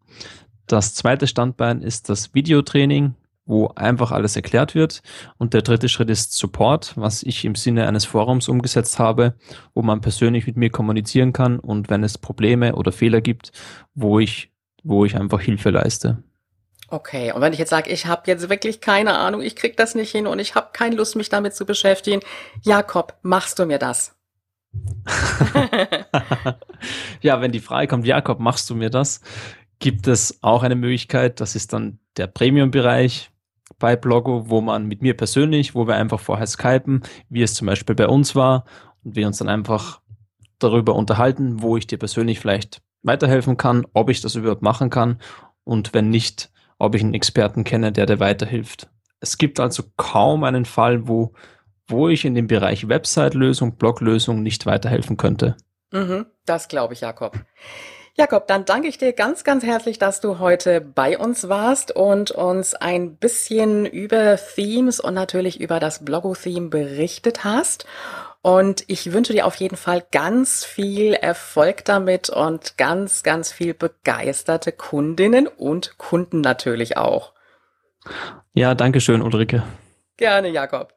Das 0.65 0.95
zweite 0.95 1.27
Standbein 1.27 1.81
ist 1.81 2.07
das 2.07 2.33
Videotraining, 2.33 3.13
wo 3.49 3.69
einfach 3.69 4.11
alles 4.11 4.35
erklärt 4.35 4.75
wird. 4.75 5.01
Und 5.39 5.55
der 5.55 5.63
dritte 5.63 5.89
Schritt 5.89 6.11
ist 6.11 6.33
Support, 6.33 6.93
was 6.95 7.23
ich 7.23 7.43
im 7.45 7.55
Sinne 7.55 7.87
eines 7.87 8.05
Forums 8.05 8.47
umgesetzt 8.47 8.99
habe, 8.99 9.33
wo 9.73 9.81
man 9.81 10.01
persönlich 10.01 10.45
mit 10.45 10.55
mir 10.55 10.69
kommunizieren 10.69 11.33
kann 11.33 11.59
und 11.59 11.89
wenn 11.89 12.03
es 12.03 12.19
Probleme 12.19 12.75
oder 12.75 12.91
Fehler 12.91 13.21
gibt, 13.21 13.51
wo 13.95 14.19
ich, 14.19 14.51
wo 14.83 15.03
ich 15.03 15.15
einfach 15.15 15.41
Hilfe 15.41 15.71
leiste. 15.71 16.21
Okay, 16.89 17.31
und 17.31 17.41
wenn 17.41 17.51
ich 17.51 17.59
jetzt 17.59 17.71
sage, 17.71 17.89
ich 17.89 18.05
habe 18.05 18.21
jetzt 18.27 18.49
wirklich 18.49 18.81
keine 18.81 19.17
Ahnung, 19.17 19.41
ich 19.41 19.55
krieg 19.55 19.75
das 19.77 19.95
nicht 19.95 20.11
hin 20.11 20.27
und 20.27 20.37
ich 20.37 20.53
habe 20.53 20.69
keine 20.71 20.95
Lust, 20.95 21.15
mich 21.15 21.29
damit 21.29 21.55
zu 21.55 21.65
beschäftigen, 21.65 22.21
Jakob, 22.61 23.17
machst 23.23 23.57
du 23.57 23.65
mir 23.65 23.79
das? 23.79 24.15
ja, 27.21 27.41
wenn 27.41 27.51
die 27.51 27.59
Frage 27.59 27.87
kommt, 27.87 28.05
Jakob, 28.05 28.39
machst 28.39 28.69
du 28.69 28.75
mir 28.75 28.91
das? 28.91 29.21
Gibt 29.79 30.07
es 30.07 30.37
auch 30.43 30.61
eine 30.61 30.75
Möglichkeit, 30.75 31.39
das 31.41 31.55
ist 31.55 31.73
dann 31.73 31.99
der 32.17 32.27
Premium-Bereich, 32.27 33.31
bei 33.79 33.95
Blogo, 33.95 34.49
wo 34.49 34.61
man 34.61 34.85
mit 34.85 35.01
mir 35.01 35.15
persönlich, 35.15 35.73
wo 35.73 35.87
wir 35.87 35.95
einfach 35.95 36.19
vorher 36.19 36.47
skypen, 36.47 37.01
wie 37.29 37.41
es 37.41 37.55
zum 37.55 37.67
Beispiel 37.67 37.95
bei 37.95 38.07
uns 38.07 38.35
war 38.35 38.65
und 39.03 39.15
wir 39.15 39.25
uns 39.25 39.37
dann 39.37 39.49
einfach 39.49 40.01
darüber 40.59 40.95
unterhalten, 40.95 41.61
wo 41.61 41.77
ich 41.77 41.87
dir 41.87 41.97
persönlich 41.97 42.39
vielleicht 42.39 42.81
weiterhelfen 43.01 43.57
kann, 43.57 43.85
ob 43.93 44.09
ich 44.09 44.21
das 44.21 44.35
überhaupt 44.35 44.61
machen 44.61 44.89
kann 44.89 45.19
und 45.63 45.93
wenn 45.93 46.09
nicht, 46.09 46.51
ob 46.77 46.95
ich 46.95 47.01
einen 47.01 47.13
Experten 47.13 47.63
kenne, 47.63 47.91
der 47.91 48.05
dir 48.05 48.19
weiterhilft. 48.19 48.89
Es 49.19 49.37
gibt 49.37 49.59
also 49.59 49.83
kaum 49.97 50.43
einen 50.43 50.65
Fall, 50.65 51.07
wo, 51.07 51.33
wo 51.87 52.09
ich 52.09 52.25
in 52.25 52.35
dem 52.35 52.47
Bereich 52.47 52.87
Website-Lösung, 52.87 53.77
Blog-Lösung 53.77 54.43
nicht 54.43 54.65
weiterhelfen 54.65 55.17
könnte. 55.17 55.55
Mhm, 55.91 56.25
das 56.45 56.67
glaube 56.67 56.93
ich, 56.93 57.01
Jakob. 57.01 57.37
Jakob, 58.19 58.47
dann 58.47 58.65
danke 58.65 58.89
ich 58.89 58.97
dir 58.97 59.13
ganz, 59.13 59.45
ganz 59.45 59.63
herzlich, 59.63 59.97
dass 59.97 60.19
du 60.19 60.39
heute 60.39 60.81
bei 60.81 61.17
uns 61.17 61.47
warst 61.47 61.95
und 61.95 62.31
uns 62.31 62.73
ein 62.73 63.15
bisschen 63.15 63.85
über 63.85 64.35
Themes 64.35 64.99
und 64.99 65.13
natürlich 65.13 65.61
über 65.61 65.79
das 65.79 66.03
Blogo-Theme 66.03 66.67
berichtet 66.67 67.45
hast. 67.45 67.85
Und 68.41 68.83
ich 68.87 69.13
wünsche 69.13 69.31
dir 69.31 69.47
auf 69.47 69.55
jeden 69.55 69.77
Fall 69.77 70.03
ganz 70.11 70.65
viel 70.65 71.13
Erfolg 71.13 71.85
damit 71.85 72.29
und 72.29 72.77
ganz, 72.77 73.23
ganz 73.23 73.53
viel 73.53 73.73
begeisterte 73.73 74.73
Kundinnen 74.73 75.47
und 75.47 75.97
Kunden 75.97 76.41
natürlich 76.41 76.97
auch. 76.97 77.31
Ja, 78.53 78.75
danke 78.75 78.99
schön, 78.99 79.21
Ulrike. 79.21 79.63
Gerne, 80.17 80.49
Jakob. 80.49 80.93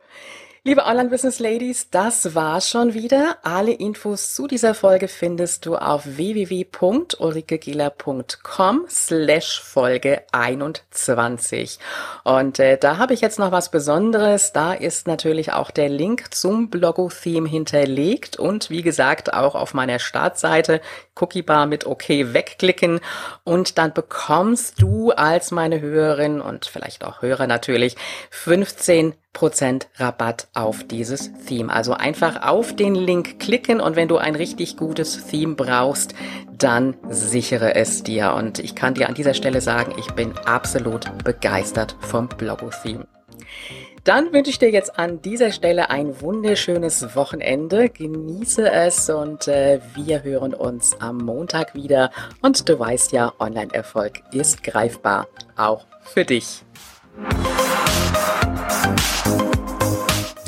Liebe 0.65 0.87
Online-Business-Ladies, 0.87 1.91
das 1.91 2.37
war's 2.37 2.71
schon 2.71 2.95
wieder. 2.95 3.39
Alle 3.43 3.73
Infos 3.73 4.37
zu 4.37 4.47
dieser 4.47 4.75
Folge 4.75 5.09
findest 5.09 5.67
du 5.67 5.75
auf 5.75 6.07
www.ulrikegieler.com 6.07 8.85
slash 8.89 9.61
Folge 9.61 10.23
21. 10.31 11.81
Und 12.23 12.61
äh, 12.61 12.79
da 12.79 12.99
habe 12.99 13.13
ich 13.13 13.21
jetzt 13.21 13.41
noch 13.41 13.51
was 13.51 13.73
Besonderes. 13.73 14.53
Da 14.53 14.73
ist 14.73 15.09
natürlich 15.09 15.53
auch 15.53 15.73
der 15.73 15.89
Link 15.89 16.33
zum 16.33 16.71
Blogo-Theme 16.71 17.49
hinterlegt 17.49 18.37
und 18.37 18.71
wie 18.71 18.83
gesagt 18.83 19.35
auch 19.35 19.57
auf 19.57 19.75
meiner 19.75 19.99
Startseite 19.99 20.81
Cookie 21.17 21.43
Bar 21.43 21.67
mit 21.67 21.89
OK 21.89 22.09
wegklicken 22.09 23.01
und 23.43 23.79
dann 23.79 23.93
bekommst 23.93 24.81
du 24.81 25.11
als 25.11 25.51
meine 25.51 25.81
Hörerin 25.81 26.41
und 26.41 26.67
vielleicht 26.67 27.03
auch 27.03 27.21
Hörer 27.21 27.49
natürlich 27.49 27.97
15 28.31 29.15
Prozent 29.33 29.89
Rabatt 29.97 30.49
auf 30.55 30.85
dieses 30.85 31.31
Theme. 31.47 31.73
Also 31.73 31.95
einfach 31.95 32.43
auf 32.43 32.75
den 32.75 32.95
Link 32.95 33.41
klicken 33.41 33.81
und 33.81 33.97
wenn 33.97 34.09
du 34.09 34.19
ein 34.19 34.35
richtig 34.35 34.77
gutes 34.77 35.27
Theme 35.27 35.55
brauchst, 35.55 36.15
dann 36.57 36.97
sichere 37.09 37.75
es 37.75 38.03
dir. 38.03 38.35
Und 38.35 38.59
ich 38.59 38.75
kann 38.75 38.95
dir 38.95 39.09
an 39.09 39.15
dieser 39.15 39.35
Stelle 39.35 39.61
sagen, 39.61 39.95
ich 39.99 40.13
bin 40.13 40.33
absolut 40.45 41.07
begeistert 41.25 41.97
vom 42.01 42.29
Blogo-Theme. 42.29 43.07
Dann 44.05 44.33
wünsche 44.33 44.51
ich 44.51 44.59
dir 44.59 44.71
jetzt 44.71 44.99
an 44.99 45.23
dieser 45.23 45.53
Stelle 45.53 45.91
ein 45.91 46.21
wunderschönes 46.21 47.15
Wochenende. 47.15 47.89
Genieße 47.89 48.69
es 48.69 49.09
und 49.09 49.47
äh, 49.47 49.81
wir 49.95 50.25
hören 50.25 50.55
uns 50.55 51.01
am 51.01 51.19
Montag 51.19 51.77
wieder. 51.77 52.11
Und 52.41 52.69
du 52.69 52.79
weißt 52.79 53.13
ja, 53.13 53.33
Online-Erfolg 53.39 54.23
ist 54.33 54.65
greifbar, 54.65 55.29
auch 55.57 55.87
für 56.03 56.25
dich. 56.25 56.65